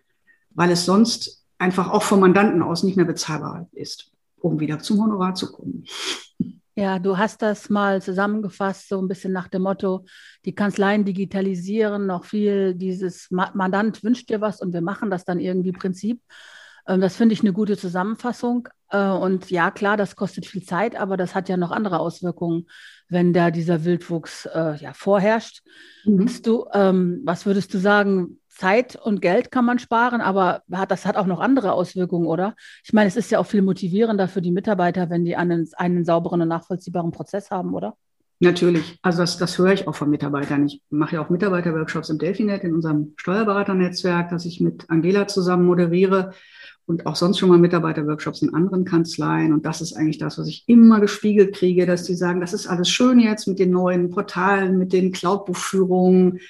weil 0.50 0.70
es 0.70 0.86
sonst 0.86 1.44
einfach 1.58 1.90
auch 1.90 2.02
vom 2.02 2.20
Mandanten 2.20 2.62
aus 2.62 2.84
nicht 2.84 2.96
mehr 2.96 3.06
bezahlbar 3.06 3.68
ist, 3.72 4.12
um 4.40 4.60
wieder 4.60 4.78
zum 4.78 5.02
Honorar 5.02 5.34
zu 5.34 5.52
kommen. 5.52 5.84
Ja, 6.78 6.98
du 6.98 7.16
hast 7.16 7.40
das 7.40 7.70
mal 7.70 8.02
zusammengefasst, 8.02 8.88
so 8.88 9.00
ein 9.00 9.08
bisschen 9.08 9.32
nach 9.32 9.48
dem 9.48 9.62
Motto, 9.62 10.04
die 10.44 10.54
Kanzleien 10.54 11.06
digitalisieren 11.06 12.06
noch 12.06 12.26
viel, 12.26 12.74
dieses 12.74 13.30
Mandant 13.30 14.04
wünscht 14.04 14.28
dir 14.28 14.42
was 14.42 14.60
und 14.60 14.74
wir 14.74 14.82
machen 14.82 15.10
das 15.10 15.24
dann 15.24 15.40
irgendwie 15.40 15.72
Prinzip. 15.72 16.20
Ähm, 16.86 17.00
das 17.00 17.16
finde 17.16 17.32
ich 17.32 17.40
eine 17.40 17.54
gute 17.54 17.78
Zusammenfassung. 17.78 18.68
Äh, 18.90 19.08
und 19.08 19.50
ja, 19.50 19.70
klar, 19.70 19.96
das 19.96 20.16
kostet 20.16 20.44
viel 20.44 20.64
Zeit, 20.64 20.96
aber 20.96 21.16
das 21.16 21.34
hat 21.34 21.48
ja 21.48 21.56
noch 21.56 21.70
andere 21.70 21.98
Auswirkungen, 21.98 22.66
wenn 23.08 23.32
da 23.32 23.50
dieser 23.50 23.84
Wildwuchs 23.84 24.44
äh, 24.46 24.76
ja, 24.76 24.92
vorherrscht. 24.92 25.62
Mhm. 26.04 26.30
Du, 26.42 26.66
ähm, 26.74 27.22
was 27.24 27.46
würdest 27.46 27.72
du 27.72 27.78
sagen, 27.78 28.38
Zeit 28.56 28.96
und 28.96 29.20
Geld 29.20 29.50
kann 29.50 29.64
man 29.64 29.78
sparen, 29.78 30.20
aber 30.20 30.62
das 30.88 31.04
hat 31.04 31.16
auch 31.16 31.26
noch 31.26 31.40
andere 31.40 31.72
Auswirkungen, 31.72 32.26
oder? 32.26 32.54
Ich 32.84 32.92
meine, 32.92 33.08
es 33.08 33.16
ist 33.16 33.30
ja 33.30 33.38
auch 33.38 33.46
viel 33.46 33.62
motivierender 33.62 34.28
für 34.28 34.40
die 34.40 34.50
Mitarbeiter, 34.50 35.10
wenn 35.10 35.24
die 35.24 35.36
einen, 35.36 35.68
einen 35.76 36.04
sauberen 36.04 36.40
und 36.40 36.48
nachvollziehbaren 36.48 37.10
Prozess 37.10 37.50
haben, 37.50 37.74
oder? 37.74 37.96
Natürlich. 38.38 38.98
Also 39.02 39.20
das, 39.20 39.38
das 39.38 39.58
höre 39.58 39.72
ich 39.72 39.88
auch 39.88 39.94
von 39.94 40.10
Mitarbeitern. 40.10 40.66
Ich 40.66 40.82
mache 40.90 41.16
ja 41.16 41.24
auch 41.24 41.30
Mitarbeiterworkshops 41.30 42.10
im 42.10 42.18
Delfinet, 42.18 42.64
in 42.64 42.74
unserem 42.74 43.14
Steuerberaternetzwerk, 43.16 44.28
das 44.28 44.44
ich 44.44 44.60
mit 44.60 44.90
Angela 44.90 45.26
zusammen 45.26 45.64
moderiere 45.64 46.32
und 46.84 47.06
auch 47.06 47.16
sonst 47.16 47.38
schon 47.38 47.48
mal 47.48 47.58
Mitarbeiterworkshops 47.58 48.42
in 48.42 48.54
anderen 48.54 48.84
Kanzleien. 48.84 49.52
Und 49.52 49.64
das 49.64 49.80
ist 49.80 49.94
eigentlich 49.94 50.18
das, 50.18 50.38
was 50.38 50.48
ich 50.48 50.64
immer 50.66 51.00
gespiegelt 51.00 51.54
kriege, 51.54 51.86
dass 51.86 52.04
die 52.04 52.14
sagen, 52.14 52.40
das 52.40 52.52
ist 52.52 52.66
alles 52.66 52.88
schön 52.88 53.18
jetzt 53.18 53.48
mit 53.48 53.58
den 53.58 53.70
neuen 53.70 54.10
Portalen, 54.10 54.78
mit 54.78 54.92
den 54.92 55.12
Cloud-Buchführungen, 55.12 56.40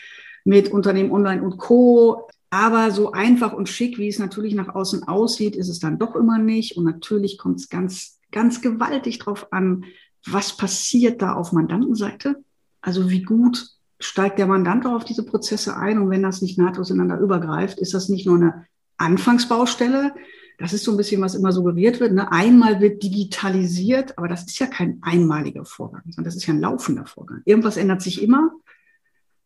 mit 0.47 0.71
Unternehmen 0.71 1.11
Online 1.11 1.43
und 1.43 1.59
Co. 1.59 2.29
Aber 2.51 2.93
so 2.93 3.13
einfach 3.13 3.53
und 3.53 3.69
schick, 3.69 3.99
wie 3.99 4.09
es 4.09 4.21
natürlich 4.21 4.55
nach 4.55 4.75
außen 4.75 5.03
aussieht, 5.03 5.57
ist 5.57 5.69
es 5.69 5.81
dann 5.81 5.99
doch 5.99 6.15
immer 6.15 6.39
nicht. 6.39 6.77
Und 6.77 6.85
natürlich 6.85 7.37
kommt 7.37 7.59
es 7.59 7.69
ganz, 7.69 8.21
ganz 8.31 8.63
gewaltig 8.63 9.19
drauf 9.19 9.53
an, 9.53 9.85
was 10.25 10.57
passiert 10.57 11.21
da 11.21 11.35
auf 11.35 11.53
Mandantenseite. 11.53 12.37
Also 12.81 13.11
wie 13.11 13.23
gut 13.23 13.67
steigt 13.99 14.39
der 14.39 14.47
Mandant 14.47 14.87
auf 14.87 15.05
diese 15.05 15.25
Prozesse 15.25 15.77
ein? 15.77 15.99
Und 15.99 16.11
wenn 16.11 16.23
das 16.23 16.41
nicht 16.41 16.59
nahtlos 16.59 16.91
ineinander 16.91 17.23
übergreift, 17.23 17.81
ist 17.81 17.95
das 17.95 18.09
nicht 18.09 18.27
nur 18.27 18.37
eine 18.37 18.67
Anfangsbaustelle. 18.99 20.15
Das 20.59 20.73
ist 20.73 20.85
so 20.85 20.93
ein 20.93 20.97
bisschen, 20.97 21.21
was 21.21 21.35
immer 21.35 21.51
suggeriert 21.51 21.99
wird. 21.99 22.13
Ne? 22.13 22.31
Einmal 22.31 22.81
wird 22.81 23.03
digitalisiert, 23.03 24.17
aber 24.17 24.29
das 24.29 24.45
ist 24.45 24.59
ja 24.61 24.69
kein 24.69 24.99
einmaliger 25.03 25.65
Vorgang, 25.65 26.03
sondern 26.05 26.25
das 26.25 26.37
ist 26.37 26.47
ja 26.47 26.55
ein 26.55 26.61
laufender 26.61 27.05
Vorgang. 27.05 27.43
Irgendwas 27.45 27.77
ändert 27.77 28.01
sich 28.01 28.23
immer 28.23 28.53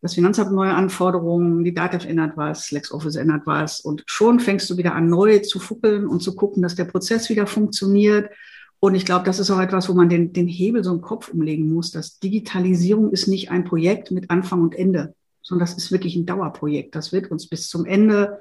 das 0.02 0.14
Finanzamt 0.14 0.52
neue 0.52 0.72
Anforderungen, 0.72 1.62
die 1.62 1.74
DATEV 1.74 2.06
ändert 2.06 2.36
was, 2.36 2.70
LexOffice 2.70 3.16
ändert 3.16 3.42
was 3.46 3.80
und 3.80 4.02
schon 4.06 4.40
fängst 4.40 4.70
du 4.70 4.78
wieder 4.78 4.94
an, 4.94 5.08
neu 5.08 5.40
zu 5.40 5.58
fuckeln 5.58 6.06
und 6.06 6.22
zu 6.22 6.34
gucken, 6.34 6.62
dass 6.62 6.74
der 6.74 6.86
Prozess 6.86 7.28
wieder 7.28 7.46
funktioniert. 7.46 8.30
Und 8.78 8.94
ich 8.94 9.04
glaube, 9.04 9.26
das 9.26 9.38
ist 9.38 9.50
auch 9.50 9.60
etwas, 9.60 9.90
wo 9.90 9.92
man 9.92 10.08
den, 10.08 10.32
den 10.32 10.48
Hebel 10.48 10.82
so 10.82 10.92
im 10.92 11.02
Kopf 11.02 11.28
umlegen 11.28 11.70
muss, 11.70 11.90
dass 11.90 12.18
Digitalisierung 12.18 13.10
ist 13.10 13.28
nicht 13.28 13.50
ein 13.50 13.64
Projekt 13.64 14.10
mit 14.10 14.30
Anfang 14.30 14.62
und 14.62 14.74
Ende, 14.74 15.14
sondern 15.42 15.66
das 15.66 15.76
ist 15.76 15.92
wirklich 15.92 16.16
ein 16.16 16.24
Dauerprojekt. 16.24 16.94
Das 16.94 17.12
wird 17.12 17.30
uns 17.30 17.46
bis 17.46 17.68
zum 17.68 17.84
Ende, 17.84 18.40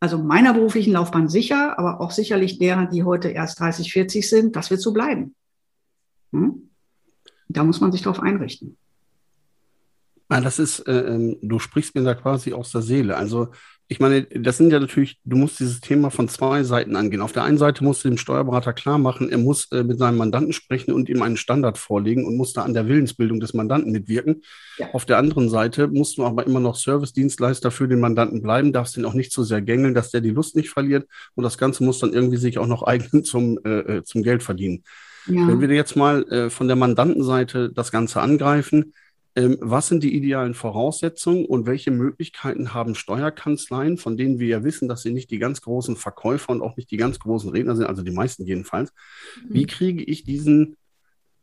also 0.00 0.16
meiner 0.16 0.54
beruflichen 0.54 0.94
Laufbahn 0.94 1.28
sicher, 1.28 1.78
aber 1.78 2.00
auch 2.00 2.10
sicherlich 2.10 2.58
derer, 2.58 2.86
die 2.86 3.02
heute 3.02 3.28
erst 3.28 3.60
30, 3.60 3.92
40 3.92 4.26
sind, 4.26 4.56
das 4.56 4.70
wird 4.70 4.80
so 4.80 4.94
bleiben. 4.94 5.34
Hm? 6.32 6.70
Da 7.48 7.62
muss 7.64 7.82
man 7.82 7.92
sich 7.92 8.00
darauf 8.00 8.20
einrichten. 8.20 8.78
Ja, 10.30 10.40
das 10.40 10.58
ist, 10.58 10.80
äh, 10.88 11.14
ähm, 11.14 11.36
du 11.40 11.58
sprichst 11.58 11.94
mir 11.94 12.02
da 12.02 12.14
quasi 12.14 12.52
aus 12.52 12.72
der 12.72 12.82
Seele. 12.82 13.16
Also, 13.16 13.48
ich 13.88 14.00
meine, 14.00 14.24
das 14.24 14.56
sind 14.56 14.72
ja 14.72 14.80
natürlich, 14.80 15.20
du 15.24 15.36
musst 15.36 15.60
dieses 15.60 15.80
Thema 15.80 16.10
von 16.10 16.28
zwei 16.28 16.64
Seiten 16.64 16.96
angehen. 16.96 17.20
Auf 17.20 17.30
der 17.30 17.44
einen 17.44 17.58
Seite 17.58 17.84
musst 17.84 18.04
du 18.04 18.08
dem 18.08 18.18
Steuerberater 18.18 18.72
klar 18.72 18.98
machen, 18.98 19.30
er 19.30 19.38
muss 19.38 19.70
äh, 19.70 19.84
mit 19.84 19.98
seinem 19.98 20.16
Mandanten 20.16 20.52
sprechen 20.52 20.92
und 20.92 21.08
ihm 21.08 21.22
einen 21.22 21.36
Standard 21.36 21.78
vorlegen 21.78 22.24
und 22.24 22.36
muss 22.36 22.52
da 22.52 22.64
an 22.64 22.74
der 22.74 22.88
Willensbildung 22.88 23.38
des 23.38 23.54
Mandanten 23.54 23.92
mitwirken. 23.92 24.42
Ja. 24.78 24.92
Auf 24.92 25.04
der 25.04 25.18
anderen 25.18 25.48
Seite 25.48 25.86
musst 25.86 26.18
du 26.18 26.24
aber 26.24 26.44
immer 26.44 26.58
noch 26.58 26.74
Service-Dienstleister 26.74 27.70
für 27.70 27.86
den 27.86 28.00
Mandanten 28.00 28.42
bleiben, 28.42 28.72
darfst 28.72 28.96
ihn 28.96 29.04
auch 29.04 29.14
nicht 29.14 29.30
zu 29.30 29.42
so 29.42 29.48
sehr 29.48 29.62
gängeln, 29.62 29.94
dass 29.94 30.10
der 30.10 30.20
die 30.20 30.30
Lust 30.30 30.56
nicht 30.56 30.70
verliert. 30.70 31.06
Und 31.36 31.44
das 31.44 31.56
Ganze 31.56 31.84
muss 31.84 32.00
dann 32.00 32.12
irgendwie 32.12 32.38
sich 32.38 32.58
auch 32.58 32.66
noch 32.66 32.82
eignen 32.82 33.22
zum, 33.24 33.60
äh, 33.64 33.98
äh, 33.98 34.02
zum 34.02 34.24
Geld 34.24 34.42
verdienen. 34.42 34.82
Ja. 35.28 35.46
Wenn 35.46 35.60
wir 35.60 35.68
jetzt 35.68 35.96
mal 35.96 36.24
äh, 36.24 36.50
von 36.50 36.66
der 36.66 36.76
Mandantenseite 36.76 37.70
das 37.72 37.92
Ganze 37.92 38.20
angreifen, 38.20 38.92
was 39.36 39.88
sind 39.88 40.02
die 40.02 40.16
idealen 40.16 40.54
Voraussetzungen 40.54 41.44
und 41.44 41.66
welche 41.66 41.90
Möglichkeiten 41.90 42.72
haben 42.72 42.94
Steuerkanzleien, 42.94 43.98
von 43.98 44.16
denen 44.16 44.38
wir 44.38 44.48
ja 44.48 44.64
wissen, 44.64 44.88
dass 44.88 45.02
sie 45.02 45.12
nicht 45.12 45.30
die 45.30 45.38
ganz 45.38 45.60
großen 45.60 45.96
Verkäufer 45.96 46.52
und 46.52 46.62
auch 46.62 46.76
nicht 46.76 46.90
die 46.90 46.96
ganz 46.96 47.18
großen 47.18 47.50
Redner 47.50 47.76
sind, 47.76 47.86
also 47.86 48.02
die 48.02 48.12
meisten 48.12 48.46
jedenfalls. 48.46 48.94
Mhm. 49.42 49.54
Wie 49.54 49.66
kriege 49.66 50.02
ich 50.02 50.24
diesen, 50.24 50.76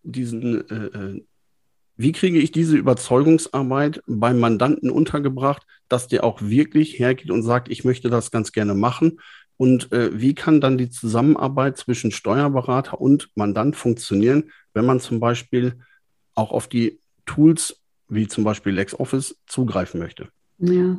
diesen 0.01 0.67
äh, 0.69 0.85
äh 0.85 1.25
Wie 1.95 2.11
kriege 2.11 2.39
ich 2.39 2.51
diese 2.51 2.77
Überzeugungsarbeit 2.77 4.01
beim 4.07 4.39
Mandanten 4.39 4.89
untergebracht, 4.89 5.61
dass 5.87 6.07
der 6.07 6.23
auch 6.23 6.41
wirklich 6.41 6.97
hergeht 6.97 7.29
und 7.29 7.43
sagt, 7.43 7.69
ich 7.69 7.83
möchte 7.83 8.09
das 8.09 8.31
ganz 8.31 8.51
gerne 8.51 8.73
machen? 8.73 9.19
Und 9.55 9.91
äh, 9.91 10.19
wie 10.19 10.33
kann 10.33 10.61
dann 10.61 10.79
die 10.79 10.89
Zusammenarbeit 10.89 11.77
zwischen 11.77 12.11
Steuerberater 12.11 12.99
und 12.99 13.29
Mandant 13.35 13.75
funktionieren, 13.75 14.49
wenn 14.73 14.85
man 14.85 14.99
zum 14.99 15.19
Beispiel 15.19 15.75
auch 16.33 16.51
auf 16.51 16.67
die 16.67 16.99
Tools 17.27 17.82
wie 18.13 18.27
zum 18.27 18.43
Beispiel 18.43 18.73
LexOffice 18.73 19.35
zugreifen 19.47 19.99
möchte? 19.99 20.29
Ja. 20.59 20.97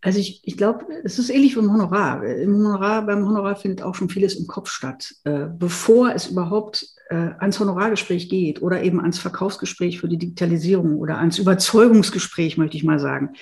Also 0.00 0.18
ich, 0.18 0.40
ich 0.44 0.56
glaube, 0.56 0.86
es 1.04 1.20
ist 1.20 1.30
ähnlich 1.30 1.54
wie 1.54 1.60
im 1.60 1.72
Honorar. 1.72 2.24
Im 2.24 2.56
Honorar, 2.56 3.06
beim 3.06 3.24
Honorar 3.24 3.54
findet 3.54 3.82
auch 3.82 3.94
schon 3.94 4.08
vieles 4.08 4.34
im 4.34 4.48
Kopf 4.48 4.68
statt. 4.68 5.14
Äh, 5.22 5.46
bevor 5.56 6.12
es 6.12 6.26
überhaupt 6.26 6.88
äh, 7.08 7.30
ans 7.38 7.60
Honorargespräch 7.60 8.28
geht 8.28 8.60
oder 8.62 8.82
eben 8.82 9.00
ans 9.00 9.20
Verkaufsgespräch 9.20 10.00
für 10.00 10.08
die 10.08 10.18
Digitalisierung 10.18 10.98
oder 10.98 11.18
ans 11.18 11.38
Überzeugungsgespräch, 11.38 12.58
möchte 12.58 12.76
ich 12.76 12.82
mal 12.82 12.98
sagen, 12.98 13.34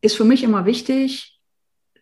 ist 0.00 0.16
für 0.16 0.24
mich 0.24 0.42
immer 0.42 0.64
wichtig, 0.64 1.38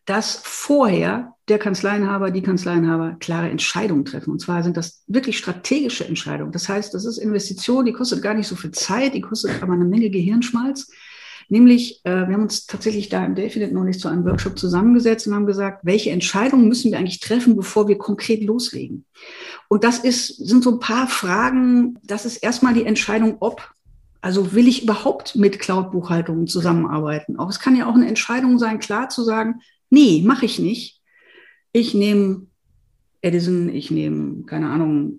dass 0.04 0.40
vorher 0.44 1.36
der 1.49 1.59
Kanzleienhaber, 1.59 2.31
die 2.31 2.43
Kanzleienhaber 2.43 3.17
klare 3.21 3.49
Entscheidungen 3.49 4.05
treffen. 4.05 4.31
Und 4.31 4.41
zwar 4.41 4.62
sind 4.62 4.76
das 4.76 5.05
wirklich 5.07 5.38
strategische 5.38 6.07
Entscheidungen. 6.07 6.53
Das 6.53 6.69
heißt, 6.69 6.93
das 6.93 7.05
ist 7.05 7.19
Investition, 7.19 7.85
die 7.85 7.93
kostet 7.93 8.23
gar 8.23 8.35
nicht 8.35 8.49
so 8.49 8.57
viel 8.57 8.73
Zeit, 8.73 9.15
die 9.15 9.21
kostet 9.21 9.62
aber 9.62 9.75
eine 9.75 9.85
Menge 9.85 10.11
Gehirnschmalz. 10.11 10.91
Nämlich, 11.49 12.00
äh, 12.05 12.26
wir 12.26 12.35
haben 12.35 12.43
uns 12.43 12.67
tatsächlich 12.67 13.09
da 13.09 13.25
im 13.25 13.37
Delphinet 13.37 13.73
noch 13.73 13.85
nicht 13.85 14.00
zu 14.00 14.09
einem 14.09 14.25
Workshop 14.25 14.59
zusammengesetzt 14.59 15.29
und 15.29 15.35
haben 15.35 15.47
gesagt, 15.47 15.81
welche 15.85 16.11
Entscheidungen 16.11 16.67
müssen 16.67 16.91
wir 16.91 16.99
eigentlich 16.99 17.21
treffen, 17.21 17.55
bevor 17.55 17.87
wir 17.87 17.99
konkret 17.99 18.43
loslegen? 18.43 19.05
Und 19.69 19.85
das 19.85 19.99
ist, 19.99 20.26
sind 20.37 20.65
so 20.65 20.73
ein 20.73 20.81
paar 20.81 21.07
Fragen. 21.07 21.99
Das 22.03 22.26
ist 22.26 22.38
erstmal 22.38 22.75
die 22.75 22.85
Entscheidung, 22.85 23.37
ob 23.41 23.71
also 24.21 24.55
will 24.55 24.67
ich 24.67 24.83
überhaupt 24.83 25.37
mit 25.37 25.61
Cloud-Buchhaltungen 25.61 26.49
zusammenarbeiten? 26.49 27.38
Auch 27.38 27.49
es 27.49 27.61
kann 27.61 27.76
ja 27.76 27.87
auch 27.87 27.95
eine 27.95 28.09
Entscheidung 28.09 28.59
sein, 28.59 28.81
klar 28.81 29.09
zu 29.09 29.23
sagen, 29.23 29.61
nee, 29.88 30.21
mache 30.26 30.47
ich 30.47 30.59
nicht. 30.59 30.96
Ich 31.76 31.92
nehme 31.92 32.47
Edison, 33.21 33.68
ich 33.68 33.90
nehme, 33.90 34.47
keine 34.47 34.71
Ahnung, 34.71 35.18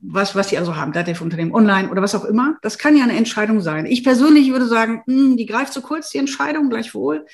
was, 0.00 0.34
was 0.34 0.48
sie 0.48 0.56
also 0.56 0.74
haben, 0.74 0.92
Datev-Unternehmen 0.92 1.54
online 1.54 1.90
oder 1.90 2.00
was 2.00 2.14
auch 2.14 2.24
immer. 2.24 2.56
Das 2.62 2.78
kann 2.78 2.96
ja 2.96 3.04
eine 3.04 3.14
Entscheidung 3.14 3.60
sein. 3.60 3.84
Ich 3.84 4.02
persönlich 4.02 4.50
würde 4.50 4.66
sagen, 4.66 5.02
mh, 5.04 5.14
hm, 5.14 5.36
die 5.36 5.44
greift 5.44 5.74
zu 5.74 5.82
kurz, 5.82 6.08
die 6.08 6.16
Entscheidung, 6.16 6.70
gleichwohl 6.70 7.26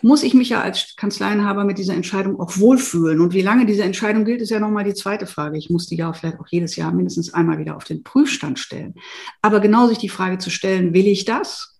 muss 0.00 0.22
ich 0.22 0.32
mich 0.32 0.48
ja 0.48 0.62
als 0.62 0.94
Kanzleienhaber 0.96 1.64
mit 1.64 1.76
dieser 1.76 1.92
Entscheidung 1.92 2.40
auch 2.40 2.56
wohlfühlen. 2.56 3.20
Und 3.20 3.34
wie 3.34 3.42
lange 3.42 3.66
diese 3.66 3.82
Entscheidung 3.82 4.24
gilt, 4.24 4.40
ist 4.40 4.50
ja 4.50 4.58
nochmal 4.58 4.84
die 4.84 4.94
zweite 4.94 5.26
Frage. 5.26 5.58
Ich 5.58 5.68
muss 5.68 5.86
die 5.86 5.96
ja 5.96 6.14
vielleicht 6.14 6.40
auch 6.40 6.48
jedes 6.48 6.76
Jahr 6.76 6.92
mindestens 6.92 7.34
einmal 7.34 7.58
wieder 7.58 7.76
auf 7.76 7.84
den 7.84 8.02
Prüfstand 8.02 8.58
stellen. 8.58 8.94
Aber 9.42 9.60
genau 9.60 9.86
sich 9.86 9.98
die 9.98 10.08
Frage 10.08 10.38
zu 10.38 10.48
stellen, 10.48 10.94
will 10.94 11.06
ich 11.06 11.26
das? 11.26 11.78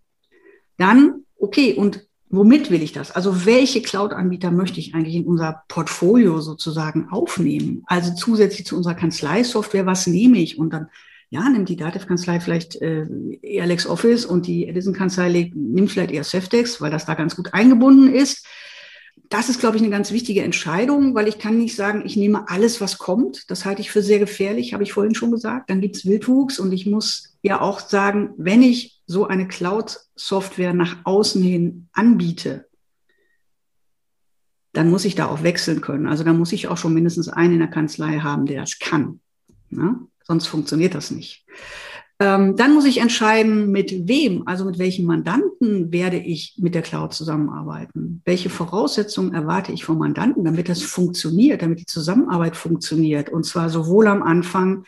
Dann, 0.76 1.24
okay, 1.38 1.72
und 1.72 2.06
womit 2.36 2.70
will 2.70 2.82
ich 2.82 2.92
das? 2.92 3.10
Also 3.10 3.46
welche 3.46 3.82
Cloud-Anbieter 3.82 4.50
möchte 4.50 4.80
ich 4.80 4.94
eigentlich 4.94 5.16
in 5.16 5.24
unser 5.24 5.62
Portfolio 5.68 6.40
sozusagen 6.40 7.08
aufnehmen? 7.10 7.82
Also 7.86 8.14
zusätzlich 8.14 8.66
zu 8.66 8.76
unserer 8.76 8.94
Kanzleisoftware, 8.94 9.86
was 9.86 10.06
nehme 10.06 10.38
ich? 10.38 10.58
Und 10.58 10.72
dann, 10.72 10.88
ja, 11.30 11.48
nimmt 11.48 11.68
die 11.68 11.76
Dativ-Kanzlei 11.76 12.40
vielleicht 12.40 12.76
äh, 12.76 13.06
eher 13.42 13.66
LexOffice 13.66 14.26
und 14.26 14.46
die 14.46 14.68
Edison-Kanzlei 14.68 15.50
nimmt 15.54 15.90
vielleicht 15.90 16.12
eher 16.12 16.24
Safdex, 16.24 16.80
weil 16.80 16.90
das 16.90 17.06
da 17.06 17.14
ganz 17.14 17.34
gut 17.34 17.52
eingebunden 17.54 18.12
ist. 18.14 18.46
Das 19.28 19.48
ist, 19.48 19.58
glaube 19.58 19.76
ich, 19.76 19.82
eine 19.82 19.90
ganz 19.90 20.12
wichtige 20.12 20.42
Entscheidung, 20.42 21.14
weil 21.14 21.26
ich 21.26 21.38
kann 21.38 21.58
nicht 21.58 21.74
sagen, 21.74 22.02
ich 22.04 22.16
nehme 22.16 22.48
alles, 22.48 22.80
was 22.80 22.98
kommt. 22.98 23.50
Das 23.50 23.64
halte 23.64 23.80
ich 23.80 23.90
für 23.90 24.02
sehr 24.02 24.18
gefährlich, 24.18 24.72
habe 24.72 24.84
ich 24.84 24.92
vorhin 24.92 25.14
schon 25.14 25.32
gesagt. 25.32 25.68
Dann 25.68 25.80
gibt 25.80 25.96
es 25.96 26.06
Wildwuchs 26.06 26.58
und 26.58 26.72
ich 26.72 26.86
muss 26.86 27.36
ja 27.42 27.60
auch 27.60 27.80
sagen, 27.80 28.30
wenn 28.36 28.62
ich 28.62 29.00
so 29.06 29.26
eine 29.26 29.48
Cloud-Software 29.48 30.74
nach 30.74 30.98
außen 31.04 31.42
hin 31.42 31.88
anbiete, 31.92 32.66
dann 34.72 34.90
muss 34.90 35.04
ich 35.04 35.14
da 35.14 35.26
auch 35.26 35.42
wechseln 35.42 35.80
können. 35.80 36.06
Also 36.06 36.22
da 36.22 36.32
muss 36.32 36.52
ich 36.52 36.68
auch 36.68 36.76
schon 36.76 36.94
mindestens 36.94 37.28
einen 37.28 37.54
in 37.54 37.58
der 37.60 37.68
Kanzlei 37.68 38.18
haben, 38.18 38.46
der 38.46 38.60
das 38.60 38.78
kann. 38.78 39.20
Ja? 39.70 39.98
Sonst 40.22 40.46
funktioniert 40.46 40.94
das 40.94 41.10
nicht. 41.10 41.46
Ähm, 42.18 42.56
dann 42.56 42.72
muss 42.72 42.86
ich 42.86 42.98
entscheiden, 42.98 43.70
mit 43.70 44.08
wem, 44.08 44.46
also 44.46 44.64
mit 44.64 44.78
welchen 44.78 45.04
Mandanten 45.04 45.92
werde 45.92 46.16
ich 46.16 46.54
mit 46.56 46.74
der 46.74 46.80
Cloud 46.80 47.12
zusammenarbeiten. 47.12 48.22
Welche 48.24 48.48
Voraussetzungen 48.48 49.34
erwarte 49.34 49.72
ich 49.72 49.84
vom 49.84 49.98
Mandanten, 49.98 50.44
damit 50.44 50.70
das 50.70 50.82
funktioniert, 50.82 51.60
damit 51.60 51.80
die 51.80 51.86
Zusammenarbeit 51.86 52.56
funktioniert. 52.56 53.28
Und 53.28 53.44
zwar 53.44 53.68
sowohl 53.68 54.06
am 54.06 54.22
Anfang 54.22 54.84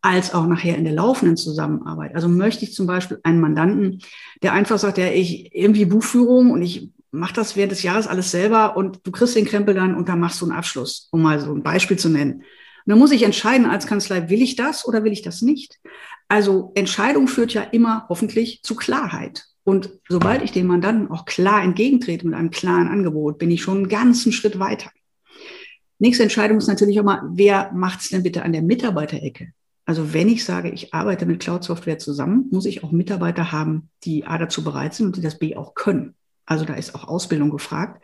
als 0.00 0.34
auch 0.34 0.46
nachher 0.48 0.76
in 0.76 0.84
der 0.84 0.94
laufenden 0.94 1.36
Zusammenarbeit. 1.36 2.16
Also 2.16 2.28
möchte 2.28 2.64
ich 2.64 2.74
zum 2.74 2.88
Beispiel 2.88 3.20
einen 3.22 3.40
Mandanten, 3.40 4.00
der 4.42 4.52
einfach 4.52 4.78
sagt, 4.78 4.98
ja, 4.98 5.06
ich 5.06 5.54
irgendwie 5.54 5.84
Buchführung 5.84 6.50
und 6.50 6.62
ich 6.62 6.90
mache 7.12 7.34
das 7.34 7.54
während 7.54 7.70
des 7.70 7.84
Jahres 7.84 8.08
alles 8.08 8.32
selber 8.32 8.76
und 8.76 9.00
du 9.04 9.12
kriegst 9.12 9.36
den 9.36 9.44
Krempel 9.44 9.74
dann 9.74 9.94
und 9.94 10.08
dann 10.08 10.18
machst 10.18 10.40
du 10.40 10.46
einen 10.46 10.56
Abschluss, 10.56 11.08
um 11.12 11.22
mal 11.22 11.38
so 11.38 11.54
ein 11.54 11.62
Beispiel 11.62 11.98
zu 11.98 12.08
nennen. 12.08 12.42
Und 12.84 12.90
dann 12.90 12.98
muss 12.98 13.12
ich 13.12 13.22
entscheiden 13.22 13.66
als 13.66 13.86
Kanzlei, 13.86 14.28
will 14.28 14.42
ich 14.42 14.56
das 14.56 14.84
oder 14.88 15.04
will 15.04 15.12
ich 15.12 15.22
das 15.22 15.40
nicht? 15.40 15.78
Also 16.32 16.72
Entscheidung 16.74 17.28
führt 17.28 17.52
ja 17.52 17.60
immer 17.60 18.06
hoffentlich 18.08 18.62
zu 18.62 18.74
Klarheit. 18.74 19.44
Und 19.64 19.90
sobald 20.08 20.40
ich 20.40 20.50
dem 20.50 20.66
Mandanten 20.66 21.10
auch 21.10 21.26
klar 21.26 21.62
entgegentrete 21.62 22.26
mit 22.26 22.34
einem 22.34 22.50
klaren 22.50 22.88
Angebot, 22.88 23.36
bin 23.36 23.50
ich 23.50 23.60
schon 23.60 23.76
einen 23.76 23.88
ganzen 23.90 24.32
Schritt 24.32 24.58
weiter. 24.58 24.90
Nächste 25.98 26.22
Entscheidung 26.22 26.56
ist 26.56 26.68
natürlich 26.68 26.98
auch 26.98 27.04
mal, 27.04 27.20
wer 27.34 27.70
macht 27.74 28.00
es 28.00 28.08
denn 28.08 28.22
bitte 28.22 28.44
an 28.44 28.54
der 28.54 28.62
Mitarbeiterecke? 28.62 29.52
Also 29.84 30.14
wenn 30.14 30.26
ich 30.26 30.42
sage, 30.46 30.70
ich 30.70 30.94
arbeite 30.94 31.26
mit 31.26 31.40
Cloud-Software 31.40 31.98
zusammen, 31.98 32.46
muss 32.50 32.64
ich 32.64 32.82
auch 32.82 32.92
Mitarbeiter 32.92 33.52
haben, 33.52 33.90
die 34.04 34.24
A 34.24 34.38
dazu 34.38 34.64
bereit 34.64 34.94
sind 34.94 35.08
und 35.08 35.16
die 35.16 35.20
das 35.20 35.38
B 35.38 35.54
auch 35.54 35.74
können. 35.74 36.14
Also 36.46 36.64
da 36.64 36.72
ist 36.72 36.94
auch 36.94 37.06
Ausbildung 37.08 37.50
gefragt. 37.50 38.02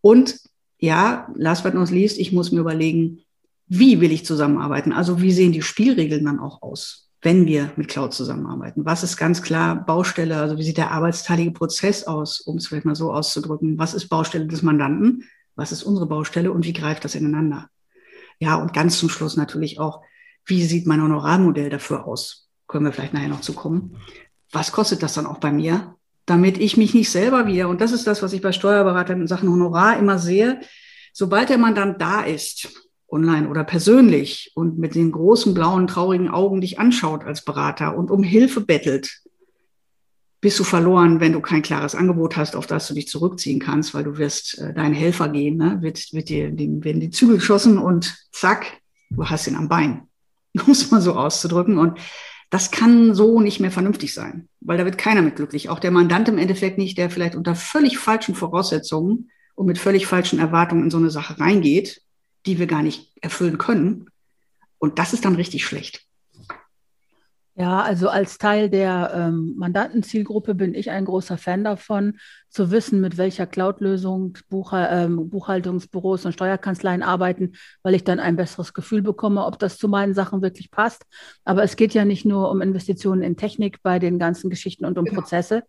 Und 0.00 0.40
ja, 0.80 1.32
last 1.36 1.62
but 1.62 1.74
not 1.74 1.92
least, 1.92 2.18
ich 2.18 2.32
muss 2.32 2.50
mir 2.50 2.62
überlegen, 2.62 3.20
wie 3.68 4.00
will 4.00 4.10
ich 4.10 4.26
zusammenarbeiten? 4.26 4.92
Also 4.92 5.22
wie 5.22 5.30
sehen 5.30 5.52
die 5.52 5.62
Spielregeln 5.62 6.24
dann 6.24 6.40
auch 6.40 6.60
aus, 6.62 7.03
wenn 7.24 7.46
wir 7.46 7.72
mit 7.76 7.88
Cloud 7.88 8.12
zusammenarbeiten? 8.12 8.84
Was 8.84 9.02
ist 9.02 9.16
ganz 9.16 9.40
klar 9.40 9.74
Baustelle? 9.74 10.36
Also 10.36 10.58
wie 10.58 10.62
sieht 10.62 10.76
der 10.76 10.90
arbeitsteilige 10.90 11.52
Prozess 11.52 12.06
aus, 12.06 12.40
um 12.40 12.58
es 12.58 12.68
vielleicht 12.68 12.84
mal 12.84 12.94
so 12.94 13.12
auszudrücken? 13.12 13.78
Was 13.78 13.94
ist 13.94 14.08
Baustelle 14.08 14.46
des 14.46 14.62
Mandanten? 14.62 15.24
Was 15.56 15.72
ist 15.72 15.84
unsere 15.84 16.06
Baustelle 16.06 16.52
und 16.52 16.66
wie 16.66 16.74
greift 16.74 17.04
das 17.04 17.14
ineinander? 17.14 17.70
Ja, 18.40 18.56
und 18.56 18.74
ganz 18.74 18.98
zum 18.98 19.08
Schluss 19.08 19.36
natürlich 19.36 19.80
auch, 19.80 20.02
wie 20.44 20.62
sieht 20.64 20.86
mein 20.86 21.02
Honorarmodell 21.02 21.70
dafür 21.70 22.06
aus? 22.06 22.50
Können 22.66 22.84
wir 22.84 22.92
vielleicht 22.92 23.14
nachher 23.14 23.28
noch 23.28 23.40
zu 23.40 23.54
kommen. 23.54 23.96
Was 24.52 24.72
kostet 24.72 25.02
das 25.02 25.14
dann 25.14 25.26
auch 25.26 25.38
bei 25.38 25.50
mir? 25.50 25.96
Damit 26.26 26.58
ich 26.58 26.76
mich 26.76 26.92
nicht 26.92 27.10
selber 27.10 27.46
wieder, 27.46 27.68
und 27.68 27.80
das 27.80 27.92
ist 27.92 28.06
das, 28.06 28.22
was 28.22 28.34
ich 28.34 28.42
bei 28.42 28.52
Steuerberatern 28.52 29.22
in 29.22 29.26
Sachen 29.26 29.48
Honorar 29.48 29.98
immer 29.98 30.18
sehe, 30.18 30.60
sobald 31.12 31.48
der 31.48 31.58
Mandant 31.58 32.02
da 32.02 32.22
ist, 32.22 32.68
online 33.08 33.48
oder 33.48 33.64
persönlich 33.64 34.52
und 34.54 34.78
mit 34.78 34.94
den 34.94 35.12
großen 35.12 35.54
blauen, 35.54 35.86
traurigen 35.86 36.28
Augen 36.28 36.60
dich 36.60 36.78
anschaut 36.78 37.24
als 37.24 37.44
Berater 37.44 37.96
und 37.96 38.10
um 38.10 38.22
Hilfe 38.22 38.60
bettelt, 38.60 39.20
bist 40.40 40.58
du 40.58 40.64
verloren, 40.64 41.20
wenn 41.20 41.32
du 41.32 41.40
kein 41.40 41.62
klares 41.62 41.94
Angebot 41.94 42.36
hast, 42.36 42.54
auf 42.54 42.66
das 42.66 42.86
du 42.88 42.94
dich 42.94 43.08
zurückziehen 43.08 43.60
kannst, 43.60 43.94
weil 43.94 44.04
du 44.04 44.18
wirst 44.18 44.58
äh, 44.58 44.74
deinen 44.74 44.94
Helfer 44.94 45.28
gehen, 45.28 45.56
ne? 45.56 45.78
wird, 45.80 46.12
wird 46.12 46.28
dir, 46.28 46.50
dem 46.50 46.84
werden 46.84 47.00
die 47.00 47.10
Zügel 47.10 47.36
geschossen 47.36 47.78
und 47.78 48.14
zack, 48.30 48.80
du 49.10 49.24
hast 49.24 49.46
ihn 49.46 49.56
am 49.56 49.68
Bein. 49.68 50.08
um 50.66 50.72
es 50.72 50.90
mal 50.90 51.00
so 51.00 51.14
auszudrücken. 51.14 51.78
Und 51.78 51.98
das 52.50 52.70
kann 52.70 53.14
so 53.14 53.40
nicht 53.40 53.60
mehr 53.60 53.70
vernünftig 53.70 54.14
sein, 54.14 54.48
weil 54.60 54.78
da 54.78 54.84
wird 54.84 54.98
keiner 54.98 55.22
mit 55.22 55.36
glücklich. 55.36 55.68
Auch 55.68 55.80
der 55.80 55.90
Mandant 55.90 56.28
im 56.28 56.38
Endeffekt 56.38 56.78
nicht, 56.78 56.98
der 56.98 57.10
vielleicht 57.10 57.34
unter 57.34 57.54
völlig 57.54 57.98
falschen 57.98 58.34
Voraussetzungen 58.34 59.30
und 59.54 59.66
mit 59.66 59.78
völlig 59.78 60.06
falschen 60.06 60.38
Erwartungen 60.38 60.84
in 60.84 60.90
so 60.90 60.98
eine 60.98 61.10
Sache 61.10 61.38
reingeht, 61.40 62.02
die 62.46 62.58
wir 62.58 62.66
gar 62.66 62.82
nicht 62.82 63.12
erfüllen 63.20 63.58
können. 63.58 64.06
Und 64.78 64.98
das 64.98 65.12
ist 65.12 65.24
dann 65.24 65.36
richtig 65.36 65.64
schlecht. 65.64 66.06
Ja, 67.56 67.82
also 67.82 68.08
als 68.08 68.38
Teil 68.38 68.68
der 68.68 69.12
ähm, 69.14 69.54
Mandantenzielgruppe 69.56 70.56
bin 70.56 70.74
ich 70.74 70.90
ein 70.90 71.04
großer 71.04 71.38
Fan 71.38 71.62
davon, 71.62 72.18
zu 72.50 72.72
wissen, 72.72 73.00
mit 73.00 73.16
welcher 73.16 73.46
Cloud-Lösung 73.46 74.36
Buchhal 74.48 74.88
ähm, 74.90 75.30
Buchhaltungsbüros 75.30 76.24
und 76.24 76.32
Steuerkanzleien 76.32 77.04
arbeiten, 77.04 77.52
weil 77.84 77.94
ich 77.94 78.02
dann 78.02 78.18
ein 78.18 78.34
besseres 78.34 78.74
Gefühl 78.74 79.02
bekomme, 79.02 79.44
ob 79.46 79.60
das 79.60 79.78
zu 79.78 79.86
meinen 79.86 80.14
Sachen 80.14 80.42
wirklich 80.42 80.72
passt. 80.72 81.04
Aber 81.44 81.62
es 81.62 81.76
geht 81.76 81.94
ja 81.94 82.04
nicht 82.04 82.24
nur 82.24 82.50
um 82.50 82.60
Investitionen 82.60 83.22
in 83.22 83.36
Technik 83.36 83.82
bei 83.84 84.00
den 84.00 84.18
ganzen 84.18 84.50
Geschichten 84.50 84.84
und 84.84 84.98
um 84.98 85.04
genau. 85.04 85.20
Prozesse, 85.20 85.62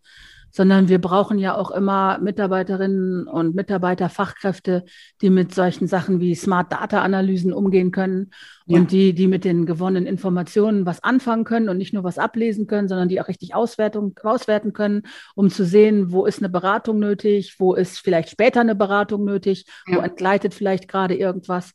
sondern 0.56 0.88
wir 0.88 1.02
brauchen 1.02 1.38
ja 1.38 1.54
auch 1.58 1.70
immer 1.70 2.18
Mitarbeiterinnen 2.20 3.28
und 3.28 3.56
Mitarbeiter, 3.56 4.08
Fachkräfte, 4.08 4.86
die 5.22 5.30
mit 5.30 5.54
solchen 5.54 5.86
Sachen 5.86 6.22
wie 6.22 6.34
Smart 6.34 6.72
Data 6.72 7.02
Analysen 7.02 7.52
umgehen 7.52 7.92
können 7.92 8.32
ja. 8.66 8.80
und 8.80 8.92
die, 8.94 9.12
die 9.12 9.28
mit 9.28 9.44
den 9.44 9.66
gewonnenen 9.66 10.08
Informationen 10.08 10.86
was 10.86 11.04
anfangen 11.04 11.44
können 11.44 11.68
und 11.68 11.78
nicht 11.78 11.94
nur 11.94 12.06
was 12.06 12.18
ablesen 12.18 12.68
können, 12.68 12.88
sondern 12.88 13.10
die 13.10 13.20
auch 13.20 13.28
richtig 13.28 13.54
Auswertung, 13.54 14.18
auswerten 14.24 14.72
können, 14.72 15.04
um 15.36 15.50
zu 15.50 15.66
sehen, 15.66 16.14
wo 16.14 16.26
ist 16.26 16.40
eine 16.40 16.48
Beratung 16.48 17.00
nötig, 17.00 17.56
wo 17.60 17.74
ist 17.74 18.00
vielleicht 18.00 18.30
später 18.30 18.62
eine 18.62 18.76
Beratung 18.76 19.26
nötig, 19.26 19.66
ja. 19.88 19.98
wo 19.98 20.00
entgleitet 20.00 20.54
vielleicht 20.54 20.88
gerade 20.88 21.16
irgendwas. 21.16 21.74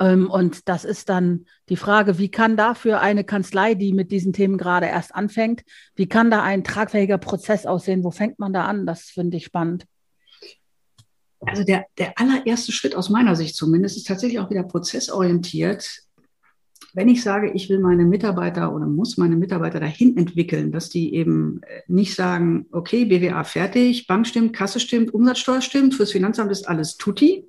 Ähm, 0.00 0.30
und 0.30 0.68
das 0.68 0.84
ist 0.84 1.08
dann 1.08 1.46
die 1.68 1.76
Frage, 1.76 2.18
wie 2.18 2.30
kann 2.30 2.56
dafür 2.56 3.00
eine 3.00 3.24
Kanzlei, 3.24 3.74
die 3.74 3.92
mit 3.92 4.10
diesen 4.10 4.32
Themen 4.32 4.58
gerade 4.58 4.86
erst 4.86 5.14
anfängt, 5.14 5.64
wie 5.94 6.08
kann 6.08 6.30
da 6.30 6.42
ein 6.42 6.64
tragfähiger 6.64 7.18
Prozess 7.18 7.66
aussehen? 7.66 8.04
Wo 8.04 8.10
fängt 8.10 8.38
man 8.38 8.52
da 8.52 8.64
an? 8.64 8.86
Das 8.86 9.04
finde 9.04 9.36
ich 9.36 9.44
spannend. 9.44 9.86
Also 11.40 11.62
der, 11.62 11.86
der 11.98 12.18
allererste 12.18 12.72
Schritt 12.72 12.96
aus 12.96 13.10
meiner 13.10 13.36
Sicht 13.36 13.54
zumindest 13.54 13.96
ist 13.96 14.06
tatsächlich 14.06 14.40
auch 14.40 14.50
wieder 14.50 14.64
prozessorientiert. 14.64 16.02
Wenn 16.94 17.08
ich 17.08 17.22
sage, 17.22 17.52
ich 17.52 17.68
will 17.68 17.78
meine 17.78 18.04
Mitarbeiter 18.04 18.74
oder 18.74 18.86
muss 18.86 19.18
meine 19.18 19.36
Mitarbeiter 19.36 19.78
dahin 19.78 20.16
entwickeln, 20.16 20.72
dass 20.72 20.88
die 20.88 21.14
eben 21.14 21.60
äh, 21.62 21.82
nicht 21.86 22.14
sagen, 22.14 22.66
okay, 22.72 23.04
BWA 23.04 23.44
fertig, 23.44 24.06
Bank 24.06 24.26
stimmt, 24.26 24.52
Kasse 24.52 24.80
stimmt, 24.80 25.14
Umsatzsteuer 25.14 25.60
stimmt, 25.60 25.94
fürs 25.94 26.12
Finanzamt 26.12 26.50
ist 26.50 26.66
alles 26.66 26.96
tutti, 26.96 27.44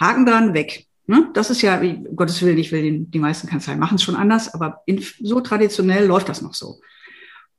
Haken 0.00 0.26
dran, 0.26 0.54
weg. 0.54 0.87
Ne? 1.08 1.30
Das 1.32 1.48
ist 1.48 1.62
ja, 1.62 1.80
um 1.80 2.16
Gottes 2.16 2.42
Willen, 2.42 2.58
ich 2.58 2.70
will 2.70 2.82
den, 2.82 3.10
die 3.10 3.18
meisten 3.18 3.48
Kanzleien 3.48 3.78
machen 3.78 3.94
es 3.94 4.02
schon 4.02 4.14
anders, 4.14 4.52
aber 4.52 4.82
in, 4.84 5.02
so 5.20 5.40
traditionell 5.40 6.06
läuft 6.06 6.28
das 6.28 6.42
noch 6.42 6.52
so. 6.52 6.80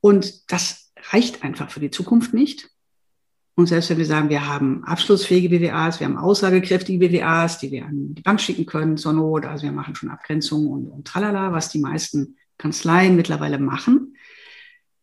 Und 0.00 0.52
das 0.52 0.92
reicht 1.10 1.42
einfach 1.42 1.68
für 1.68 1.80
die 1.80 1.90
Zukunft 1.90 2.32
nicht. 2.32 2.70
Und 3.56 3.66
selbst 3.66 3.90
wenn 3.90 3.98
wir 3.98 4.06
sagen, 4.06 4.28
wir 4.28 4.46
haben 4.46 4.84
abschlussfähige 4.84 5.48
BWAs, 5.48 5.98
wir 5.98 6.06
haben 6.06 6.16
aussagekräftige 6.16 7.08
BWAs, 7.08 7.58
die 7.58 7.72
wir 7.72 7.86
an 7.86 8.14
die 8.14 8.22
Bank 8.22 8.40
schicken 8.40 8.66
können 8.66 8.96
zur 8.96 9.14
Not, 9.14 9.44
also 9.44 9.64
wir 9.64 9.72
machen 9.72 9.96
schon 9.96 10.10
Abgrenzungen 10.10 10.68
und, 10.68 10.86
und 10.86 11.06
tralala, 11.08 11.52
was 11.52 11.70
die 11.70 11.80
meisten 11.80 12.36
Kanzleien 12.56 13.16
mittlerweile 13.16 13.58
machen. 13.58 14.14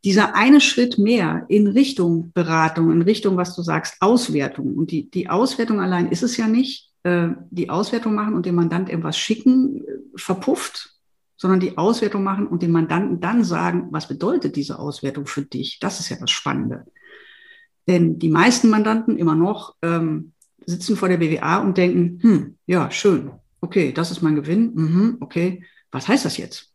Dieser 0.06 0.36
eine 0.36 0.62
Schritt 0.62 0.98
mehr 0.98 1.46
in 1.50 1.68
Richtung 1.68 2.32
Beratung, 2.32 2.94
in 2.94 3.02
Richtung, 3.02 3.36
was 3.36 3.58
du 3.58 3.62
sagst, 3.62 3.98
Auswertung. 4.00 4.76
Und 4.76 4.92
die, 4.92 5.12
die 5.12 5.30
Auswertung 5.30 5.82
allein 5.82 6.10
ist 6.10 6.24
es 6.24 6.38
ja 6.38 6.48
nicht, 6.48 6.87
äh, 7.04 7.30
die 7.50 7.70
Auswertung 7.70 8.16
machen 8.16 8.34
und 8.34 8.46
dem 8.46 8.56
Mandant 8.56 8.90
irgendwas 8.90 9.18
schicken, 9.18 9.82
äh, 9.82 9.84
verpufft, 10.16 10.96
sondern 11.36 11.60
die 11.60 11.78
Auswertung 11.78 12.24
machen 12.24 12.48
und 12.48 12.64
dem 12.64 12.72
Mandanten 12.72 13.20
dann 13.20 13.44
sagen, 13.44 13.88
was 13.92 14.08
bedeutet 14.08 14.56
diese 14.56 14.80
Auswertung 14.80 15.28
für 15.28 15.44
dich? 15.44 15.80
Das 15.80 16.00
ist 16.00 16.10
ja 16.10 16.18
das 16.20 16.32
Spannende. 16.32 16.86
Denn 17.88 18.20
die 18.20 18.30
meisten 18.30 18.70
Mandanten 18.70 19.18
immer 19.18 19.36
noch 19.36 19.76
ähm, 19.82 20.34
sitzen 20.66 20.98
vor 20.98 21.08
der 21.08 21.18
BWA 21.18 21.58
und 21.60 21.78
denken, 21.78 22.20
hm, 22.22 22.58
ja, 22.66 22.92
schön, 22.92 23.32
okay, 23.62 23.94
das 23.94 24.12
ist 24.12 24.22
mein 24.22 24.36
Gewinn, 24.36 24.74
mhm, 24.74 25.18
okay, 25.22 25.64
was 25.92 26.08
heißt 26.08 26.26
das 26.26 26.38
jetzt? 26.38 26.74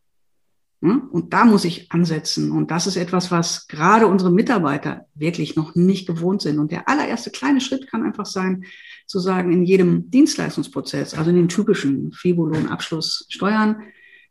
Und 0.83 1.31
da 1.31 1.45
muss 1.45 1.63
ich 1.63 1.89
ansetzen. 1.93 2.51
Und 2.51 2.69
das 2.69 2.87
ist 2.87 2.97
etwas, 2.97 3.31
was 3.31 3.69
gerade 3.69 4.05
unsere 4.05 4.31
Mitarbeiter 4.31 5.05
wirklich 5.15 5.55
noch 5.55 5.75
nicht 5.75 6.05
gewohnt 6.05 6.41
sind. 6.41 6.59
Und 6.59 6.73
der 6.73 6.89
allererste 6.89 7.31
kleine 7.31 7.61
Schritt 7.61 7.89
kann 7.89 8.03
einfach 8.03 8.25
sein, 8.25 8.65
zu 9.05 9.19
sagen, 9.19 9.51
in 9.51 9.63
jedem 9.63 10.09
Dienstleistungsprozess, 10.09 11.13
also 11.13 11.29
in 11.29 11.35
den 11.35 11.49
typischen 11.49 12.11
FIBO-Lohn, 12.11 12.67
Abschluss, 12.67 13.25
Steuern, 13.29 13.83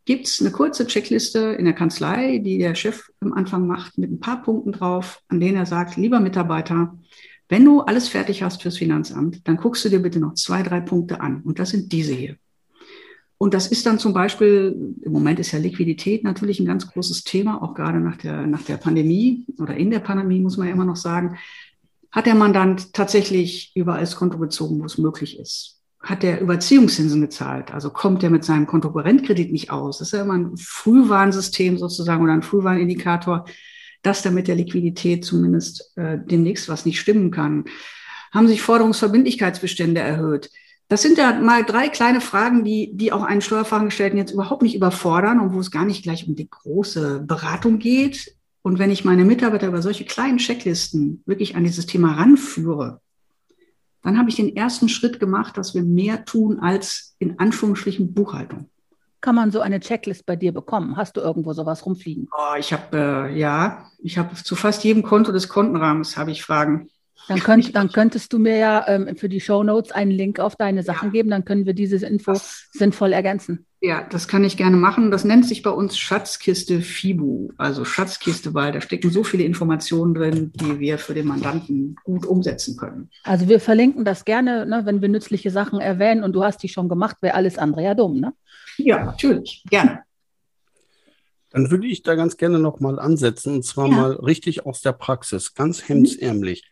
gibt 0.05 0.27
es 0.27 0.41
eine 0.41 0.51
kurze 0.51 0.87
Checkliste 0.87 1.39
in 1.59 1.65
der 1.65 1.75
Kanzlei, 1.75 2.39
die 2.39 2.59
der 2.59 2.75
Chef 2.75 3.11
am 3.21 3.33
Anfang 3.33 3.67
macht, 3.67 3.99
mit 3.99 4.11
ein 4.11 4.21
paar 4.21 4.43
Punkten 4.43 4.73
drauf, 4.73 5.21
an 5.29 5.41
denen 5.41 5.57
er 5.57 5.67
sagt, 5.67 5.97
lieber 5.97 6.21
Mitarbeiter, 6.21 6.99
wenn 7.49 7.65
du 7.65 7.81
alles 7.81 8.09
fertig 8.09 8.43
hast 8.43 8.63
fürs 8.63 8.79
Finanzamt, 8.79 9.47
dann 9.47 9.59
guckst 9.59 9.85
du 9.85 9.89
dir 9.89 10.01
bitte 10.01 10.19
noch 10.19 10.35
zwei, 10.35 10.63
drei 10.63 10.81
Punkte 10.81 11.21
an. 11.21 11.43
Und 11.43 11.59
das 11.59 11.71
sind 11.71 11.93
diese 11.93 12.15
hier. 12.15 12.37
Und 13.37 13.55
das 13.55 13.67
ist 13.67 13.85
dann 13.87 13.99
zum 13.99 14.13
Beispiel, 14.13 14.95
im 15.03 15.13
Moment 15.13 15.41
ist 15.41 15.53
ja 15.53 15.59
Liquidität 15.59 16.23
natürlich 16.23 16.61
ein 16.61 16.67
ganz 16.67 16.87
großes 16.87 17.25
Thema, 17.25 17.61
auch 17.61 17.75
gerade 17.75 18.01
nach 18.01 18.17
der, 18.17 18.47
nach 18.47 18.63
der 18.63 18.77
Pandemie 18.77 19.47
oder 19.59 19.77
in 19.77 19.91
der 19.91 19.99
Pandemie, 19.99 20.41
muss 20.41 20.57
man 20.57 20.69
ja 20.69 20.73
immer 20.73 20.85
noch 20.85 20.97
sagen, 20.97 21.37
hat 22.13 22.27
der 22.27 22.35
Mandant 22.35 22.93
tatsächlich 22.93 23.73
überall 23.75 24.01
das 24.01 24.17
Konto 24.17 24.39
gezogen, 24.39 24.81
wo 24.81 24.85
es 24.85 24.99
möglich 24.99 25.39
ist 25.39 25.83
hat 26.03 26.23
der 26.23 26.41
Überziehungszinsen 26.41 27.21
gezahlt. 27.21 27.73
Also 27.73 27.91
kommt 27.91 28.23
er 28.25 28.31
mit 28.31 28.45
seinem 28.45 28.67
Kontokorrentkredit 28.67 29.53
nicht 29.53 29.71
aus. 29.71 29.99
Das 29.99 30.09
ist 30.09 30.13
ja 30.13 30.23
immer 30.23 30.35
ein 30.35 30.57
Frühwarnsystem 30.57 31.79
sozusagen 31.79 32.23
oder 32.23 32.33
ein 32.33 32.43
Frühwarnindikator, 32.43 33.45
dass 34.03 34.23
da 34.23 34.31
mit 34.31 34.49
der 34.49 34.57
Liquidität 34.57 35.25
zumindest 35.25 35.97
äh, 35.97 36.19
demnächst 36.19 36.69
was 36.69 36.85
nicht 36.85 36.99
stimmen 36.99 37.31
kann. 37.31 37.65
Haben 38.33 38.49
sich 38.49 38.63
Forderungsverbindlichkeitsbestände 38.63 40.01
erhöht? 40.01 40.51
Das 40.89 41.03
sind 41.03 41.19
ja 41.19 41.39
mal 41.39 41.65
drei 41.65 41.89
kleine 41.89 42.21
Fragen, 42.21 42.65
die, 42.65 42.91
die 42.95 43.13
auch 43.13 43.23
einen 43.23 43.41
Steuerfachangestellten 43.41 44.19
jetzt 44.19 44.33
überhaupt 44.33 44.63
nicht 44.63 44.75
überfordern 44.75 45.39
und 45.39 45.55
wo 45.55 45.61
es 45.61 45.71
gar 45.71 45.85
nicht 45.85 46.03
gleich 46.03 46.27
um 46.27 46.35
die 46.35 46.51
große 46.51 47.23
Beratung 47.25 47.79
geht. 47.79 48.35
Und 48.63 48.79
wenn 48.79 48.91
ich 48.91 49.05
meine 49.05 49.25
Mitarbeiter 49.25 49.67
über 49.67 49.83
solche 49.83 50.05
kleinen 50.05 50.39
Checklisten 50.39 51.23
wirklich 51.27 51.57
an 51.57 51.65
dieses 51.65 51.87
Thema 51.87 52.15
ranführe, 52.15 53.01
dann 54.03 54.19
habe 54.19 54.31
ich 54.31 54.37
den 54.37 54.57
ersten 54.57 54.89
Schritt 54.89 55.21
gemacht, 55.21 55.57
dass 55.57 55.75
wir 55.75 55.83
mehr 55.83 56.25
tun 56.25 56.61
als 56.61 57.15
in 57.19 57.39
Anführungsstrichen 57.39 58.15
Buchhaltung. 58.15 58.69
Kann 59.21 59.37
man 59.37 59.53
so 59.53 59.61
eine 59.61 59.79
Checklist 59.79 60.27
bei 60.27 60.35
dir 60.35 60.53
bekommen? 60.53 60.97
Hast 60.97 61.17
du 61.17 61.21
irgendwo 61.21 61.53
sowas 61.53 61.87
rumfliegen? 61.87 62.29
Oh, 62.37 62.57
ich 62.59 62.73
habe 62.73 63.29
äh, 63.31 63.39
ja, 63.39 63.87
ich 63.99 64.19
habe 64.19 64.35
zu 64.35 64.57
fast 64.57 64.83
jedem 64.83 65.05
Konto 65.05 65.31
des 65.31 65.49
Kontenrahmens 65.49 66.17
habe 66.17 66.33
ich 66.33 66.43
Fragen. 66.43 66.89
Dann, 67.29 67.39
könnt, 67.39 67.77
dann 67.77 67.93
könntest 67.93 68.33
du 68.33 68.41
mir 68.41 68.57
ja 68.57 68.85
ähm, 68.89 69.17
für 69.17 69.29
die 69.29 69.41
Show 69.41 69.63
Notes 69.63 69.93
einen 69.93 70.11
Link 70.11 70.41
auf 70.41 70.57
deine 70.57 70.83
Sachen 70.83 71.11
ja. 71.11 71.13
geben, 71.13 71.31
dann 71.31 71.45
können 71.45 71.67
wir 71.67 71.75
diese 71.75 72.05
Info 72.05 72.33
das, 72.33 72.69
sinnvoll 72.73 73.13
ergänzen. 73.13 73.65
Ja, 73.85 74.07
das 74.09 74.29
kann 74.29 74.45
ich 74.45 74.57
gerne 74.57 74.77
machen. 74.77 75.11
Das 75.11 75.25
nennt 75.25 75.45
sich 75.45 75.63
bei 75.63 75.71
uns 75.71 75.99
Schatzkiste 75.99 76.81
FIBU, 76.81 77.51
also 77.59 77.85
Schatzkiste, 77.85 78.55
weil 78.55 78.71
da 78.71 78.81
stecken 78.81 79.11
so 79.11 79.25
viele 79.25 79.43
Informationen 79.43 80.15
drin, 80.15 80.53
die 80.55 80.79
wir 80.79 80.99
für 80.99 81.15
den 81.15 81.27
Mandanten 81.27 81.97
gut 82.05 82.25
umsetzen 82.25 82.77
können. 82.77 83.11
Also 83.25 83.49
wir 83.49 83.59
verlinken 83.59 84.05
das 84.05 84.25
gerne, 84.25 84.67
ne, 84.67 84.83
wenn 84.85 85.03
wir 85.03 85.09
nützliche 85.09 85.51
Sachen 85.51 85.81
erwähnen 85.81 86.23
und 86.23 86.33
du 86.33 86.45
hast 86.45 86.63
die 86.63 86.69
schon 86.69 86.89
gemacht, 86.89 87.17
wäre 87.23 87.35
alles 87.35 87.59
andere 87.59 87.83
ja 87.83 87.95
dumm, 87.95 88.21
ne? 88.21 88.33
Ja, 88.77 89.05
natürlich, 89.05 89.65
gerne. 89.69 90.05
Dann 91.51 91.73
würde 91.73 91.89
ich 91.89 92.05
da 92.05 92.15
ganz 92.15 92.37
gerne 92.37 92.61
nochmal 92.61 93.01
ansetzen, 93.01 93.57
und 93.57 93.65
zwar 93.65 93.89
ja. 93.89 93.97
mal 93.97 94.13
richtig 94.13 94.65
aus 94.65 94.81
der 94.81 94.93
Praxis, 94.93 95.55
ganz 95.55 95.89
hemdsärmlich. 95.89 96.71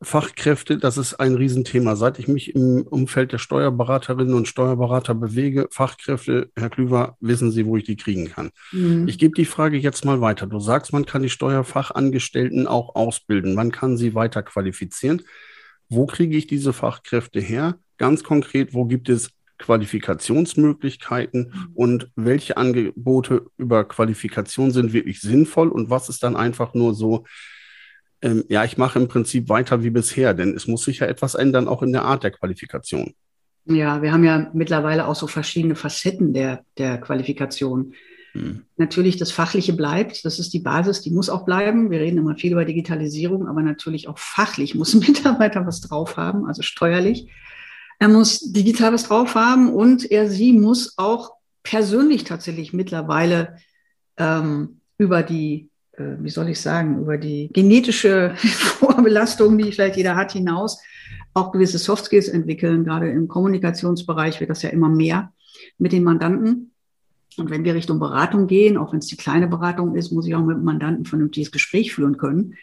Fachkräfte, 0.00 0.78
das 0.78 0.96
ist 0.96 1.14
ein 1.14 1.34
Riesenthema. 1.34 1.96
Seit 1.96 2.20
ich 2.20 2.28
mich 2.28 2.54
im 2.54 2.82
Umfeld 2.82 3.32
der 3.32 3.38
Steuerberaterinnen 3.38 4.34
und 4.34 4.46
Steuerberater 4.46 5.14
bewege, 5.14 5.66
Fachkräfte, 5.72 6.50
Herr 6.56 6.70
Klüver, 6.70 7.16
wissen 7.20 7.50
Sie, 7.50 7.66
wo 7.66 7.76
ich 7.76 7.84
die 7.84 7.96
kriegen 7.96 8.26
kann. 8.26 8.50
Mhm. 8.70 9.08
Ich 9.08 9.18
gebe 9.18 9.34
die 9.34 9.44
Frage 9.44 9.76
jetzt 9.76 10.04
mal 10.04 10.20
weiter. 10.20 10.46
Du 10.46 10.60
sagst, 10.60 10.92
man 10.92 11.04
kann 11.04 11.22
die 11.22 11.30
Steuerfachangestellten 11.30 12.68
auch 12.68 12.94
ausbilden. 12.94 13.54
Man 13.54 13.72
kann 13.72 13.96
sie 13.96 14.14
weiter 14.14 14.42
qualifizieren. 14.44 15.22
Wo 15.88 16.06
kriege 16.06 16.36
ich 16.36 16.46
diese 16.46 16.72
Fachkräfte 16.72 17.40
her? 17.40 17.78
Ganz 17.96 18.22
konkret, 18.22 18.74
wo 18.74 18.84
gibt 18.84 19.08
es 19.08 19.30
Qualifikationsmöglichkeiten 19.58 21.52
mhm. 21.52 21.72
und 21.74 22.10
welche 22.14 22.56
Angebote 22.56 23.46
über 23.56 23.84
Qualifikation 23.84 24.70
sind 24.70 24.92
wirklich 24.92 25.20
sinnvoll 25.20 25.68
und 25.68 25.90
was 25.90 26.08
ist 26.08 26.22
dann 26.22 26.36
einfach 26.36 26.74
nur 26.74 26.94
so, 26.94 27.24
ähm, 28.20 28.44
ja, 28.48 28.64
ich 28.64 28.76
mache 28.76 28.98
im 28.98 29.08
Prinzip 29.08 29.48
weiter 29.48 29.82
wie 29.82 29.90
bisher, 29.90 30.34
denn 30.34 30.54
es 30.54 30.66
muss 30.66 30.84
sich 30.84 30.98
ja 30.98 31.06
etwas 31.06 31.34
ändern, 31.34 31.68
auch 31.68 31.82
in 31.82 31.92
der 31.92 32.04
Art 32.04 32.24
der 32.24 32.32
Qualifikation. 32.32 33.14
Ja, 33.64 34.02
wir 34.02 34.12
haben 34.12 34.24
ja 34.24 34.50
mittlerweile 34.54 35.06
auch 35.06 35.14
so 35.14 35.26
verschiedene 35.26 35.76
Facetten 35.76 36.32
der, 36.32 36.64
der 36.78 36.98
Qualifikation. 36.98 37.94
Hm. 38.32 38.62
Natürlich, 38.76 39.18
das 39.18 39.30
Fachliche 39.30 39.74
bleibt, 39.74 40.24
das 40.24 40.38
ist 40.38 40.52
die 40.52 40.60
Basis, 40.60 41.02
die 41.02 41.10
muss 41.10 41.28
auch 41.28 41.44
bleiben. 41.44 41.90
Wir 41.90 42.00
reden 42.00 42.18
immer 42.18 42.34
viel 42.36 42.52
über 42.52 42.64
Digitalisierung, 42.64 43.46
aber 43.46 43.62
natürlich 43.62 44.08
auch 44.08 44.18
fachlich 44.18 44.74
muss 44.74 44.94
ein 44.94 45.00
Mitarbeiter 45.06 45.66
was 45.66 45.80
drauf 45.80 46.16
haben, 46.16 46.46
also 46.46 46.62
steuerlich. 46.62 47.28
Er 47.98 48.08
muss 48.08 48.52
digital 48.52 48.92
was 48.92 49.04
drauf 49.04 49.34
haben 49.34 49.72
und 49.72 50.10
er, 50.10 50.30
sie 50.30 50.52
muss 50.52 50.94
auch 50.96 51.32
persönlich 51.62 52.24
tatsächlich 52.24 52.72
mittlerweile 52.72 53.56
ähm, 54.16 54.80
über 54.98 55.22
die 55.22 55.67
wie 55.98 56.30
soll 56.30 56.48
ich 56.48 56.60
sagen, 56.60 57.00
über 57.00 57.18
die 57.18 57.50
genetische 57.52 58.34
Vorbelastung, 58.36 59.58
die 59.58 59.72
vielleicht 59.72 59.96
jeder 59.96 60.16
hat, 60.16 60.32
hinaus 60.32 60.80
auch 61.34 61.52
gewisse 61.52 61.78
Soft 61.78 62.06
Skills 62.06 62.28
entwickeln. 62.28 62.84
Gerade 62.84 63.10
im 63.10 63.28
Kommunikationsbereich 63.28 64.40
wird 64.40 64.50
das 64.50 64.62
ja 64.62 64.70
immer 64.70 64.88
mehr 64.88 65.32
mit 65.78 65.92
den 65.92 66.04
Mandanten. 66.04 66.72
Und 67.36 67.50
wenn 67.50 67.64
wir 67.64 67.74
Richtung 67.74 68.00
Beratung 68.00 68.46
gehen, 68.46 68.76
auch 68.76 68.92
wenn 68.92 68.98
es 68.98 69.06
die 69.06 69.16
kleine 69.16 69.46
Beratung 69.46 69.94
ist, 69.94 70.10
muss 70.10 70.26
ich 70.26 70.34
auch 70.34 70.44
mit 70.44 70.56
dem 70.56 70.64
Mandanten 70.64 71.04
vernünftiges 71.04 71.52
Gespräch 71.52 71.94
führen 71.94 72.16
können. 72.16 72.54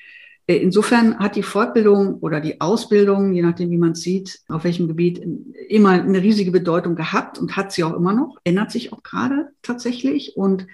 Äh, 0.48 0.58
insofern 0.58 1.18
hat 1.20 1.36
die 1.36 1.44
Fortbildung 1.44 2.16
oder 2.16 2.42
die 2.42 2.62
Ausbildung, 2.62 3.34
je 3.34 3.42
nachdem, 3.42 3.72
wie 3.72 3.78
man 3.78 3.96
sieht, 3.96 4.42
auf 4.50 4.64
welchem 4.64 4.88
Gebiet, 4.88 5.22
immer 5.70 5.92
eine 5.92 6.22
riesige 6.22 6.52
Bedeutung 6.52 6.96
gehabt 6.96 7.40
und 7.40 7.56
hat 7.56 7.72
sie 7.72 7.84
auch 7.84 7.96
immer 7.96 8.14
noch, 8.14 8.38
ändert 8.44 8.72
sich 8.72 8.92
auch 8.94 9.04
gerade 9.04 9.50
tatsächlich. 9.62 10.36
Und 10.36 10.68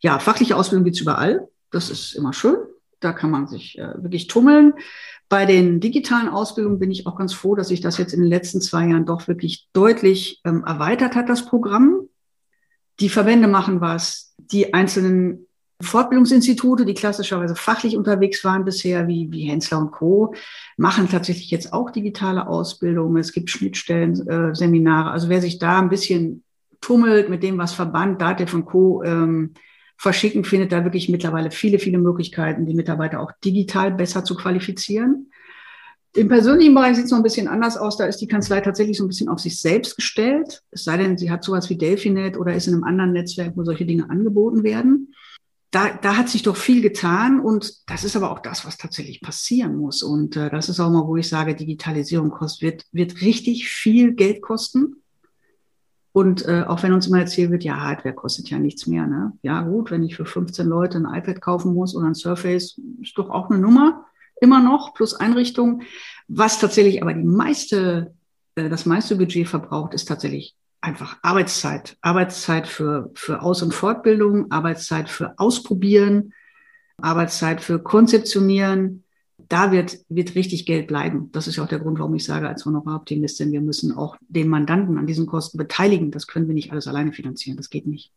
ja, 0.00 0.18
fachliche 0.18 0.56
Ausbildung 0.56 0.84
gibt 0.84 0.96
es 0.96 1.02
überall. 1.02 1.48
Das 1.70 1.90
ist 1.90 2.14
immer 2.14 2.32
schön. 2.32 2.56
Da 3.00 3.12
kann 3.12 3.30
man 3.30 3.46
sich 3.46 3.78
äh, 3.78 4.02
wirklich 4.02 4.26
tummeln. 4.26 4.74
Bei 5.28 5.44
den 5.44 5.80
digitalen 5.80 6.28
Ausbildungen 6.28 6.78
bin 6.78 6.90
ich 6.90 7.06
auch 7.06 7.16
ganz 7.16 7.34
froh, 7.34 7.54
dass 7.54 7.68
sich 7.68 7.80
das 7.80 7.98
jetzt 7.98 8.14
in 8.14 8.20
den 8.20 8.28
letzten 8.28 8.60
zwei 8.60 8.86
Jahren 8.86 9.06
doch 9.06 9.26
wirklich 9.28 9.68
deutlich 9.72 10.40
ähm, 10.44 10.64
erweitert 10.64 11.14
hat, 11.14 11.28
das 11.28 11.46
Programm. 11.46 12.08
Die 13.00 13.08
Verbände 13.08 13.48
machen 13.48 13.80
was. 13.80 14.34
Die 14.38 14.72
einzelnen 14.72 15.46
Fortbildungsinstitute, 15.82 16.86
die 16.86 16.94
klassischerweise 16.94 17.54
fachlich 17.54 17.96
unterwegs 17.96 18.42
waren 18.44 18.64
bisher, 18.64 19.08
wie, 19.08 19.30
wie 19.30 19.42
Hensler 19.42 19.78
und 19.78 19.90
Co., 19.90 20.34
machen 20.78 21.08
tatsächlich 21.08 21.50
jetzt 21.50 21.72
auch 21.72 21.90
digitale 21.90 22.46
Ausbildungen. 22.46 23.18
Es 23.18 23.32
gibt 23.32 23.50
Schnittstellen, 23.50 24.26
äh, 24.26 24.54
Seminare. 24.54 25.10
Also 25.10 25.28
wer 25.28 25.42
sich 25.42 25.58
da 25.58 25.78
ein 25.78 25.90
bisschen 25.90 26.44
tummelt, 26.80 27.28
mit 27.28 27.42
dem, 27.42 27.58
was 27.58 27.74
Verband, 27.74 28.22
Datev 28.22 28.54
und 28.54 28.64
Co. 28.64 29.02
Ähm, 29.02 29.52
verschicken, 29.96 30.44
findet 30.44 30.72
da 30.72 30.84
wirklich 30.84 31.08
mittlerweile 31.08 31.50
viele, 31.50 31.78
viele 31.78 31.98
Möglichkeiten, 31.98 32.66
die 32.66 32.74
Mitarbeiter 32.74 33.20
auch 33.20 33.32
digital 33.44 33.92
besser 33.92 34.24
zu 34.24 34.36
qualifizieren. 34.36 35.30
Im 36.16 36.28
persönlichen 36.28 36.74
Bereich 36.74 36.96
sieht 36.96 37.04
es 37.04 37.10
noch 37.10 37.18
ein 37.18 37.24
bisschen 37.24 37.46
anders 37.46 37.76
aus. 37.76 37.98
Da 37.98 38.06
ist 38.06 38.18
die 38.18 38.26
Kanzlei 38.26 38.62
tatsächlich 38.62 38.96
so 38.96 39.04
ein 39.04 39.08
bisschen 39.08 39.28
auf 39.28 39.38
sich 39.38 39.60
selbst 39.60 39.96
gestellt. 39.96 40.62
Es 40.70 40.84
sei 40.84 40.96
denn, 40.96 41.18
sie 41.18 41.30
hat 41.30 41.44
sowas 41.44 41.68
wie 41.68 41.76
Delphinet 41.76 42.38
oder 42.38 42.54
ist 42.54 42.66
in 42.66 42.74
einem 42.74 42.84
anderen 42.84 43.12
Netzwerk, 43.12 43.52
wo 43.54 43.64
solche 43.64 43.84
Dinge 43.84 44.08
angeboten 44.08 44.62
werden. 44.62 45.14
Da, 45.70 45.92
da 46.00 46.16
hat 46.16 46.30
sich 46.30 46.42
doch 46.42 46.56
viel 46.56 46.80
getan 46.80 47.38
und 47.38 47.86
das 47.86 48.02
ist 48.02 48.16
aber 48.16 48.30
auch 48.30 48.38
das, 48.38 48.64
was 48.64 48.78
tatsächlich 48.78 49.20
passieren 49.20 49.76
muss. 49.76 50.02
Und 50.02 50.36
äh, 50.36 50.48
das 50.48 50.70
ist 50.70 50.80
auch 50.80 50.90
mal, 50.90 51.06
wo 51.06 51.16
ich 51.16 51.28
sage, 51.28 51.54
Digitalisierung 51.54 52.30
kostet, 52.30 52.62
wird, 52.62 52.84
wird 52.92 53.20
richtig 53.20 53.68
viel 53.68 54.14
Geld 54.14 54.40
kosten. 54.40 55.02
Und 56.16 56.48
äh, 56.48 56.64
auch 56.66 56.82
wenn 56.82 56.94
uns 56.94 57.08
immer 57.08 57.18
erzählt 57.18 57.50
wird, 57.50 57.62
ja, 57.62 57.78
Hardware 57.78 58.14
kostet 58.14 58.48
ja 58.48 58.58
nichts 58.58 58.86
mehr. 58.86 59.06
Ne? 59.06 59.34
Ja 59.42 59.60
gut, 59.60 59.90
wenn 59.90 60.02
ich 60.02 60.16
für 60.16 60.24
15 60.24 60.66
Leute 60.66 60.96
ein 60.96 61.04
iPad 61.04 61.42
kaufen 61.42 61.74
muss 61.74 61.94
oder 61.94 62.06
ein 62.06 62.14
Surface, 62.14 62.80
ist 63.02 63.18
doch 63.18 63.28
auch 63.28 63.50
eine 63.50 63.58
Nummer 63.58 64.06
immer 64.40 64.62
noch, 64.62 64.94
plus 64.94 65.12
Einrichtung. 65.12 65.82
Was 66.26 66.58
tatsächlich 66.58 67.02
aber 67.02 67.12
die 67.12 67.22
meiste, 67.22 68.14
äh, 68.54 68.70
das 68.70 68.86
meiste 68.86 69.16
Budget 69.16 69.46
verbraucht, 69.46 69.92
ist 69.92 70.06
tatsächlich 70.06 70.56
einfach 70.80 71.18
Arbeitszeit. 71.20 71.98
Arbeitszeit 72.00 72.66
für, 72.66 73.10
für 73.12 73.42
Aus- 73.42 73.60
und 73.60 73.74
Fortbildung, 73.74 74.50
Arbeitszeit 74.50 75.10
für 75.10 75.38
Ausprobieren, 75.38 76.32
Arbeitszeit 76.96 77.60
für 77.60 77.78
Konzeptionieren. 77.78 79.04
Da 79.38 79.70
wird, 79.70 79.98
wird 80.08 80.34
richtig 80.34 80.66
Geld 80.66 80.86
bleiben. 80.86 81.30
Das 81.32 81.46
ist 81.46 81.56
ja 81.56 81.64
auch 81.64 81.68
der 81.68 81.78
Grund, 81.78 81.98
warum 81.98 82.14
ich 82.14 82.24
sage, 82.24 82.48
als 82.48 82.64
Honoraroptimistin, 82.64 83.52
wir 83.52 83.60
müssen 83.60 83.92
auch 83.92 84.16
den 84.28 84.48
Mandanten 84.48 84.98
an 84.98 85.06
diesen 85.06 85.26
Kosten 85.26 85.58
beteiligen. 85.58 86.10
Das 86.10 86.26
können 86.26 86.48
wir 86.48 86.54
nicht 86.54 86.72
alles 86.72 86.88
alleine 86.88 87.12
finanzieren. 87.12 87.56
Das 87.56 87.70
geht 87.70 87.86
nicht. 87.86 88.12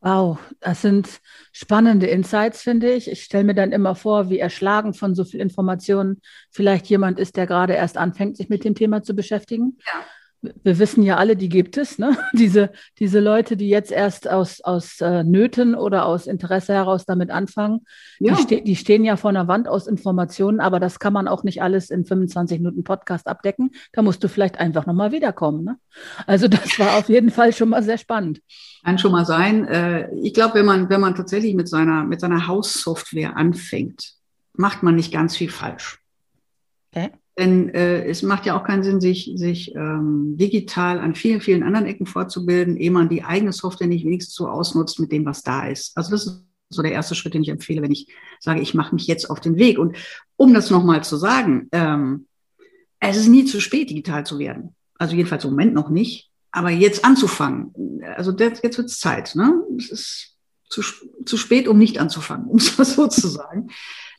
Wow, 0.00 0.38
das 0.60 0.80
sind 0.80 1.20
spannende 1.52 2.06
Insights, 2.06 2.62
finde 2.62 2.92
ich. 2.92 3.10
Ich 3.10 3.24
stelle 3.24 3.44
mir 3.44 3.54
dann 3.54 3.72
immer 3.72 3.96
vor, 3.96 4.30
wie 4.30 4.38
erschlagen 4.38 4.94
von 4.94 5.14
so 5.14 5.24
viel 5.24 5.40
Informationen 5.40 6.20
vielleicht 6.50 6.86
jemand 6.86 7.18
ist, 7.18 7.36
der 7.36 7.46
gerade 7.46 7.74
erst 7.74 7.96
anfängt, 7.96 8.36
sich 8.36 8.48
mit 8.48 8.64
dem 8.64 8.76
Thema 8.76 9.02
zu 9.02 9.14
beschäftigen. 9.14 9.76
Ja 9.86 10.04
wir 10.40 10.78
wissen 10.78 11.02
ja 11.02 11.16
alle, 11.16 11.36
die 11.36 11.48
gibt 11.48 11.76
es, 11.76 11.98
ne? 11.98 12.16
diese, 12.32 12.70
diese 12.98 13.20
Leute, 13.20 13.56
die 13.56 13.68
jetzt 13.68 13.90
erst 13.90 14.28
aus, 14.28 14.60
aus 14.60 15.00
äh, 15.00 15.24
Nöten 15.24 15.74
oder 15.74 16.06
aus 16.06 16.26
Interesse 16.26 16.74
heraus 16.74 17.04
damit 17.06 17.30
anfangen, 17.30 17.80
ja. 18.20 18.34
die, 18.34 18.42
ste 18.42 18.62
die 18.62 18.76
stehen 18.76 19.04
ja 19.04 19.16
vor 19.16 19.30
einer 19.30 19.48
Wand 19.48 19.66
aus 19.66 19.86
Informationen, 19.86 20.60
aber 20.60 20.78
das 20.78 21.00
kann 21.00 21.12
man 21.12 21.26
auch 21.26 21.42
nicht 21.42 21.62
alles 21.62 21.90
in 21.90 22.04
25 22.04 22.58
Minuten 22.58 22.84
Podcast 22.84 23.26
abdecken. 23.26 23.72
Da 23.92 24.02
musst 24.02 24.22
du 24.22 24.28
vielleicht 24.28 24.60
einfach 24.60 24.86
nochmal 24.86 25.10
wiederkommen. 25.12 25.64
Ne? 25.64 25.76
Also 26.26 26.46
das 26.46 26.78
war 26.78 26.96
auf 26.96 27.08
jeden 27.08 27.30
Fall 27.30 27.52
schon 27.52 27.70
mal 27.70 27.82
sehr 27.82 27.98
spannend. 27.98 28.40
Kann 28.84 28.98
schon 28.98 29.12
mal 29.12 29.26
sein. 29.26 29.66
Äh, 29.66 30.14
ich 30.22 30.34
glaube, 30.34 30.54
wenn 30.54 30.66
man, 30.66 30.88
wenn 30.88 31.00
man 31.00 31.14
tatsächlich 31.16 31.54
mit 31.54 31.68
seiner, 31.68 32.04
mit 32.04 32.20
seiner 32.20 32.46
Haussoftware 32.46 33.36
anfängt, 33.36 34.14
macht 34.54 34.82
man 34.82 34.94
nicht 34.94 35.12
ganz 35.12 35.36
viel 35.36 35.50
falsch. 35.50 35.98
Okay. 36.92 37.10
Denn 37.38 37.68
äh, 37.72 38.04
es 38.04 38.22
macht 38.22 38.46
ja 38.46 38.58
auch 38.58 38.64
keinen 38.64 38.82
Sinn, 38.82 39.00
sich, 39.00 39.30
sich 39.36 39.72
ähm, 39.76 40.36
digital 40.36 40.98
an 40.98 41.14
vielen, 41.14 41.40
vielen 41.40 41.62
anderen 41.62 41.86
Ecken 41.86 42.04
fortzubilden, 42.04 42.76
ehe 42.76 42.90
man 42.90 43.08
die 43.08 43.22
eigene 43.22 43.52
Software 43.52 43.86
nicht 43.86 44.04
wenigstens 44.04 44.34
so 44.34 44.48
ausnutzt 44.48 44.98
mit 44.98 45.12
dem, 45.12 45.24
was 45.24 45.44
da 45.44 45.68
ist. 45.68 45.96
Also 45.96 46.10
das 46.10 46.26
ist 46.26 46.44
so 46.68 46.82
der 46.82 46.92
erste 46.92 47.14
Schritt, 47.14 47.34
den 47.34 47.42
ich 47.42 47.48
empfehle, 47.48 47.80
wenn 47.80 47.92
ich 47.92 48.08
sage, 48.40 48.60
ich 48.60 48.74
mache 48.74 48.94
mich 48.94 49.06
jetzt 49.06 49.30
auf 49.30 49.40
den 49.40 49.56
Weg. 49.56 49.78
Und 49.78 49.96
um 50.36 50.52
das 50.52 50.70
nochmal 50.70 51.04
zu 51.04 51.16
sagen, 51.16 51.68
ähm, 51.70 52.26
es 52.98 53.16
ist 53.16 53.28
nie 53.28 53.44
zu 53.44 53.60
spät, 53.60 53.88
digital 53.88 54.26
zu 54.26 54.40
werden. 54.40 54.74
Also 54.98 55.14
jedenfalls 55.14 55.44
im 55.44 55.50
Moment 55.50 55.74
noch 55.74 55.90
nicht. 55.90 56.30
Aber 56.50 56.70
jetzt 56.70 57.04
anzufangen, 57.04 58.02
also 58.16 58.32
jetzt 58.32 58.62
wird 58.64 58.78
es 58.78 58.98
Zeit. 58.98 59.36
Ne? 59.36 59.62
Es 59.76 59.90
ist 59.90 60.36
zu, 60.68 60.82
zu 61.24 61.36
spät, 61.36 61.68
um 61.68 61.78
nicht 61.78 61.98
anzufangen, 61.98 62.46
um 62.48 62.58
es 62.58 62.76
mal 62.76 62.84
so 62.84 63.06
zu 63.06 63.28
sagen. 63.28 63.68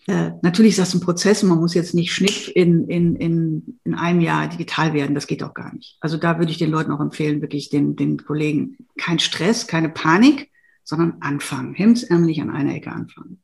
Äh, 0.07 0.31
natürlich 0.41 0.71
ist 0.71 0.79
das 0.79 0.93
ein 0.93 1.01
Prozess 1.01 1.43
und 1.43 1.49
man 1.49 1.59
muss 1.59 1.73
jetzt 1.73 1.93
nicht 1.93 2.13
schnipp 2.13 2.47
in, 2.55 2.87
in, 2.87 3.15
in, 3.15 3.79
in 3.83 3.93
einem 3.93 4.21
Jahr 4.21 4.47
digital 4.47 4.93
werden. 4.93 5.13
Das 5.13 5.27
geht 5.27 5.43
auch 5.43 5.53
gar 5.53 5.73
nicht. 5.73 5.97
Also 5.99 6.17
da 6.17 6.39
würde 6.39 6.51
ich 6.51 6.57
den 6.57 6.71
Leuten 6.71 6.91
auch 6.91 7.01
empfehlen, 7.01 7.41
wirklich 7.41 7.69
den, 7.69 7.95
den 7.95 8.17
Kollegen, 8.17 8.77
kein 8.97 9.19
Stress, 9.19 9.67
keine 9.67 9.89
Panik, 9.89 10.49
sondern 10.83 11.17
anfangen. 11.19 11.73
Hemdsärmlich 11.73 12.41
an 12.41 12.49
einer 12.49 12.73
Ecke 12.73 12.91
anfangen. 12.91 13.41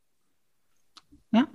Ja. 1.30 1.46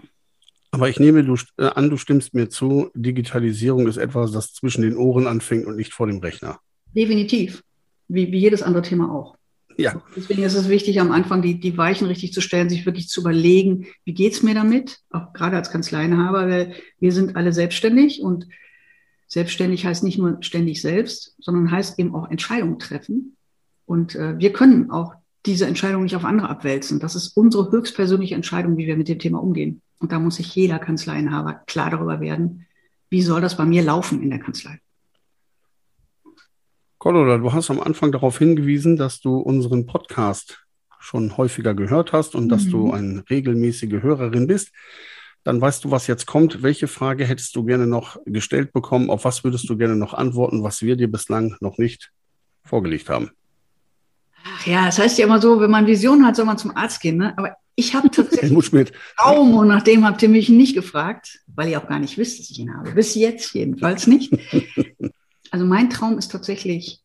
Aber 0.71 0.87
ich 0.87 0.99
nehme 0.99 1.23
du, 1.25 1.35
äh, 1.57 1.65
an, 1.65 1.89
du 1.89 1.97
stimmst 1.97 2.33
mir 2.33 2.49
zu, 2.49 2.89
Digitalisierung 2.93 3.87
ist 3.87 3.97
etwas, 3.97 4.31
das 4.31 4.53
zwischen 4.53 4.83
den 4.83 4.95
Ohren 4.95 5.27
anfängt 5.27 5.65
und 5.65 5.75
nicht 5.75 5.93
vor 5.93 6.07
dem 6.07 6.19
Rechner. 6.19 6.59
Definitiv. 6.95 7.63
Wie, 8.07 8.31
wie 8.31 8.39
jedes 8.39 8.61
andere 8.61 8.83
Thema 8.83 9.11
auch. 9.11 9.35
Ja. 9.83 10.01
Deswegen 10.15 10.43
ist 10.43 10.55
es 10.55 10.69
wichtig, 10.69 10.99
am 10.99 11.11
Anfang 11.11 11.41
die, 11.41 11.59
die 11.59 11.77
Weichen 11.77 12.07
richtig 12.07 12.33
zu 12.33 12.41
stellen, 12.41 12.69
sich 12.69 12.85
wirklich 12.85 13.09
zu 13.09 13.21
überlegen, 13.21 13.87
wie 14.05 14.13
geht 14.13 14.33
es 14.33 14.43
mir 14.43 14.53
damit, 14.53 14.99
auch 15.09 15.33
gerade 15.33 15.57
als 15.57 15.71
Kanzleienhaber, 15.71 16.47
weil 16.47 16.73
wir 16.99 17.11
sind 17.11 17.35
alle 17.35 17.53
selbstständig 17.53 18.21
und 18.21 18.47
selbstständig 19.27 19.85
heißt 19.85 20.03
nicht 20.03 20.17
nur 20.17 20.37
ständig 20.41 20.81
selbst, 20.81 21.35
sondern 21.39 21.71
heißt 21.71 21.99
eben 21.99 22.13
auch 22.13 22.29
Entscheidungen 22.29 22.79
treffen. 22.79 23.37
Und 23.85 24.15
äh, 24.15 24.37
wir 24.37 24.51
können 24.51 24.91
auch 24.91 25.13
diese 25.45 25.65
Entscheidung 25.65 26.03
nicht 26.03 26.15
auf 26.15 26.25
andere 26.25 26.49
abwälzen. 26.49 26.99
Das 26.99 27.15
ist 27.15 27.35
unsere 27.35 27.71
höchstpersönliche 27.71 28.35
Entscheidung, 28.35 28.77
wie 28.77 28.87
wir 28.87 28.97
mit 28.97 29.07
dem 29.07 29.19
Thema 29.19 29.41
umgehen. 29.41 29.81
Und 29.99 30.11
da 30.11 30.19
muss 30.19 30.35
sich 30.35 30.53
jeder 30.55 30.79
Kanzleienhaber 30.79 31.61
klar 31.65 31.89
darüber 31.89 32.19
werden, 32.19 32.67
wie 33.09 33.21
soll 33.21 33.41
das 33.41 33.57
bei 33.57 33.65
mir 33.65 33.83
laufen 33.83 34.21
in 34.21 34.29
der 34.29 34.39
Kanzlei. 34.39 34.79
Cordula, 37.01 37.39
du 37.39 37.51
hast 37.51 37.71
am 37.71 37.79
Anfang 37.79 38.11
darauf 38.11 38.37
hingewiesen, 38.37 38.95
dass 38.95 39.21
du 39.21 39.37
unseren 39.37 39.87
Podcast 39.87 40.63
schon 40.99 41.35
häufiger 41.35 41.73
gehört 41.73 42.13
hast 42.13 42.35
und 42.35 42.43
mhm. 42.43 42.49
dass 42.49 42.67
du 42.67 42.85
mhm. 42.85 42.91
eine 42.91 43.23
regelmäßige 43.27 44.03
Hörerin 44.03 44.45
bist. 44.45 44.69
Dann 45.43 45.59
weißt 45.59 45.83
du, 45.83 45.89
was 45.89 46.05
jetzt 46.05 46.27
kommt. 46.27 46.61
Welche 46.61 46.87
Frage 46.87 47.25
hättest 47.25 47.55
du 47.55 47.63
gerne 47.63 47.87
noch 47.87 48.17
gestellt 48.27 48.71
bekommen? 48.71 49.09
Auf 49.09 49.25
was 49.25 49.43
würdest 49.43 49.67
du 49.67 49.77
gerne 49.77 49.95
noch 49.95 50.13
antworten, 50.13 50.61
was 50.61 50.83
wir 50.83 50.95
dir 50.95 51.11
bislang 51.11 51.55
noch 51.59 51.79
nicht 51.79 52.11
vorgelegt 52.63 53.09
haben? 53.09 53.31
Ach 54.45 54.67
ja, 54.67 54.87
es 54.87 54.97
das 54.97 55.05
heißt 55.05 55.17
ja 55.17 55.25
immer 55.25 55.41
so, 55.41 55.59
wenn 55.59 55.71
man 55.71 55.87
Visionen 55.87 56.23
hat, 56.23 56.35
soll 56.35 56.45
man 56.45 56.59
zum 56.59 56.77
Arzt 56.77 57.01
gehen. 57.01 57.17
Ne? 57.17 57.35
Aber 57.35 57.55
ich 57.73 57.95
habe 57.95 58.11
tatsächlich 58.11 58.91
Traum 59.17 59.55
und 59.55 59.69
nach 59.69 59.81
dem 59.81 60.05
habt 60.05 60.21
ihr 60.21 60.29
mich 60.29 60.49
nicht 60.49 60.75
gefragt, 60.75 61.39
weil 61.47 61.69
ihr 61.69 61.81
auch 61.81 61.87
gar 61.87 61.97
nicht 61.97 62.19
wisst, 62.19 62.39
dass 62.39 62.51
ich 62.51 62.59
ihn 62.59 62.71
habe. 62.71 62.91
Bis 62.91 63.15
jetzt 63.15 63.55
jedenfalls 63.55 64.05
nicht. 64.05 64.31
Also 65.51 65.65
mein 65.65 65.89
Traum 65.89 66.17
ist 66.17 66.31
tatsächlich, 66.31 67.03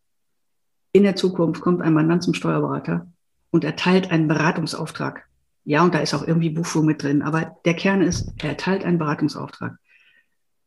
in 0.93 1.03
der 1.03 1.17
Zukunft 1.17 1.61
kommt 1.61 1.83
ein 1.83 1.93
Mandant 1.93 2.23
zum 2.23 2.33
Steuerberater 2.33 3.13
und 3.51 3.65
erteilt 3.65 4.11
einen 4.11 4.29
Beratungsauftrag. 4.29 5.25
Ja, 5.65 5.83
und 5.83 5.95
da 5.95 5.99
ist 5.99 6.15
auch 6.15 6.27
irgendwie 6.27 6.51
Buchführung 6.51 6.87
mit 6.87 7.03
drin, 7.03 7.23
aber 7.23 7.57
der 7.65 7.75
Kern 7.75 8.01
ist, 8.01 8.33
er 8.39 8.51
erteilt 8.51 8.85
einen 8.85 8.99
Beratungsauftrag. 8.99 9.77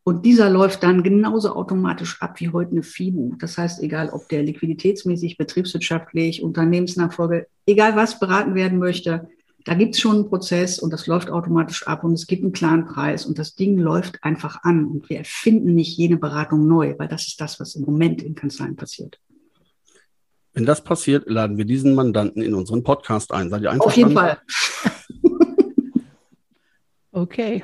Und 0.03 0.25
dieser 0.25 0.49
läuft 0.49 0.83
dann 0.83 1.03
genauso 1.03 1.55
automatisch 1.55 2.21
ab 2.21 2.39
wie 2.39 2.49
heute 2.49 2.71
eine 2.71 2.83
FIBU. 2.83 3.35
Das 3.37 3.57
heißt, 3.57 3.81
egal 3.81 4.09
ob 4.09 4.27
der 4.27 4.43
liquiditätsmäßig, 4.43 5.37
betriebswirtschaftlich, 5.37 6.43
Unternehmensnachfolge, 6.43 7.47
egal 7.65 7.95
was 7.95 8.19
beraten 8.19 8.55
werden 8.55 8.79
möchte, 8.79 9.29
da 9.69 9.75
gibt 9.75 9.93
es 9.93 10.01
schon 10.01 10.15
einen 10.15 10.29
Prozess 10.29 10.79
und 10.79 10.91
das 10.91 11.05
läuft 11.05 11.29
automatisch 11.29 11.85
ab 11.85 12.03
und 12.03 12.13
es 12.13 12.25
gibt 12.25 12.41
einen 12.41 12.53
klaren 12.53 12.85
Preis 12.85 13.27
und 13.27 13.37
das 13.37 13.53
Ding 13.53 13.77
läuft 13.77 14.23
einfach 14.23 14.63
an 14.63 14.85
und 14.85 15.11
wir 15.11 15.19
erfinden 15.19 15.75
nicht 15.75 15.95
jene 15.95 16.17
Beratung 16.17 16.67
neu, 16.67 16.95
weil 16.97 17.07
das 17.07 17.27
ist 17.27 17.39
das, 17.39 17.59
was 17.59 17.75
im 17.75 17.83
Moment 17.83 18.23
in 18.23 18.33
Kanzleien 18.33 18.75
passiert. 18.75 19.19
Wenn 20.53 20.65
das 20.65 20.83
passiert, 20.83 21.29
laden 21.29 21.59
wir 21.59 21.65
diesen 21.65 21.93
Mandanten 21.93 22.41
in 22.41 22.55
unseren 22.55 22.81
Podcast 22.81 23.31
ein. 23.31 23.51
Seid 23.51 23.61
ihr 23.61 23.69
einfach 23.69 23.85
Auf 23.85 23.95
jeden 23.95 24.13
Fall. 24.13 24.39
okay. 27.11 27.63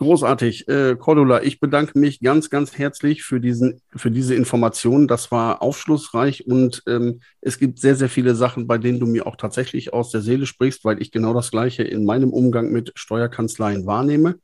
Großartig. 0.00 0.66
Äh, 0.66 0.96
Cordula, 0.96 1.42
ich 1.42 1.60
bedanke 1.60 1.98
mich 1.98 2.20
ganz, 2.20 2.48
ganz 2.48 2.78
herzlich 2.78 3.22
für, 3.22 3.38
diesen, 3.38 3.82
für 3.94 4.10
diese 4.10 4.34
Informationen. 4.34 5.06
Das 5.06 5.30
war 5.30 5.60
aufschlussreich 5.60 6.46
und 6.46 6.82
ähm, 6.86 7.20
es 7.42 7.58
gibt 7.58 7.78
sehr, 7.78 7.94
sehr 7.96 8.08
viele 8.08 8.34
Sachen, 8.34 8.66
bei 8.66 8.78
denen 8.78 8.98
du 8.98 9.04
mir 9.06 9.26
auch 9.26 9.36
tatsächlich 9.36 9.92
aus 9.92 10.10
der 10.10 10.22
Seele 10.22 10.46
sprichst, 10.46 10.86
weil 10.86 11.02
ich 11.02 11.12
genau 11.12 11.34
das 11.34 11.50
Gleiche 11.50 11.82
in 11.82 12.06
meinem 12.06 12.32
Umgang 12.32 12.72
mit 12.72 12.92
Steuerkanzleien 12.94 13.84
wahrnehme. 13.84 14.38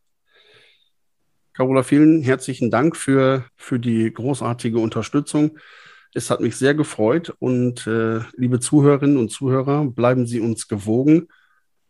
Carola, 1.54 1.84
vielen 1.84 2.20
herzlichen 2.20 2.70
Dank 2.70 2.94
für, 2.94 3.46
für 3.56 3.80
die 3.80 4.12
großartige 4.12 4.78
Unterstützung. 4.78 5.58
Es 6.12 6.28
hat 6.28 6.42
mich 6.42 6.56
sehr 6.56 6.74
gefreut 6.74 7.34
und 7.38 7.86
äh, 7.86 8.20
liebe 8.36 8.60
Zuhörerinnen 8.60 9.16
und 9.16 9.30
Zuhörer, 9.30 9.86
bleiben 9.86 10.26
Sie 10.26 10.40
uns 10.40 10.68
gewogen. 10.68 11.28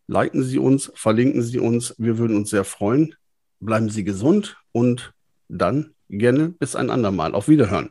Liken 0.06 0.44
Sie 0.44 0.60
uns, 0.60 0.92
verlinken 0.94 1.42
Sie 1.42 1.58
uns. 1.58 1.96
Wir 1.98 2.16
würden 2.16 2.36
uns 2.36 2.50
sehr 2.50 2.62
freuen 2.62 3.16
bleiben 3.60 3.88
Sie 3.88 4.04
gesund 4.04 4.56
und 4.72 5.12
dann 5.48 5.92
gerne 6.08 6.48
bis 6.48 6.76
ein 6.76 6.90
andermal. 6.90 7.34
Auf 7.34 7.48
Wiederhören. 7.48 7.90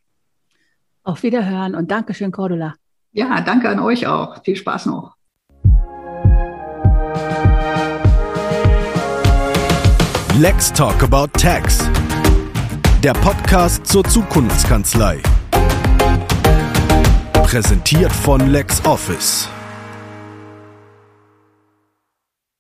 Auf 1.04 1.24
Wiederhören 1.24 1.76
und 1.76 1.92
Dankeschön, 1.92 2.32
Cordula. 2.32 2.76
Ja, 3.12 3.42
danke 3.42 3.70
an 3.70 3.80
euch 3.80 4.08
auch. 4.08 4.44
Viel 4.44 4.56
Spaß 4.56 4.88
noch. 4.88 5.16
Let's 10.38 10.74
Talk 10.74 11.02
About 11.02 11.28
Tax. 11.40 11.90
Der 13.02 13.14
Podcast 13.14 13.88
zur 13.88 14.04
Zukunftskanzlei. 14.04 15.22
Präsentiert 17.44 18.12
von 18.12 18.42
LexOffice. 18.50 19.48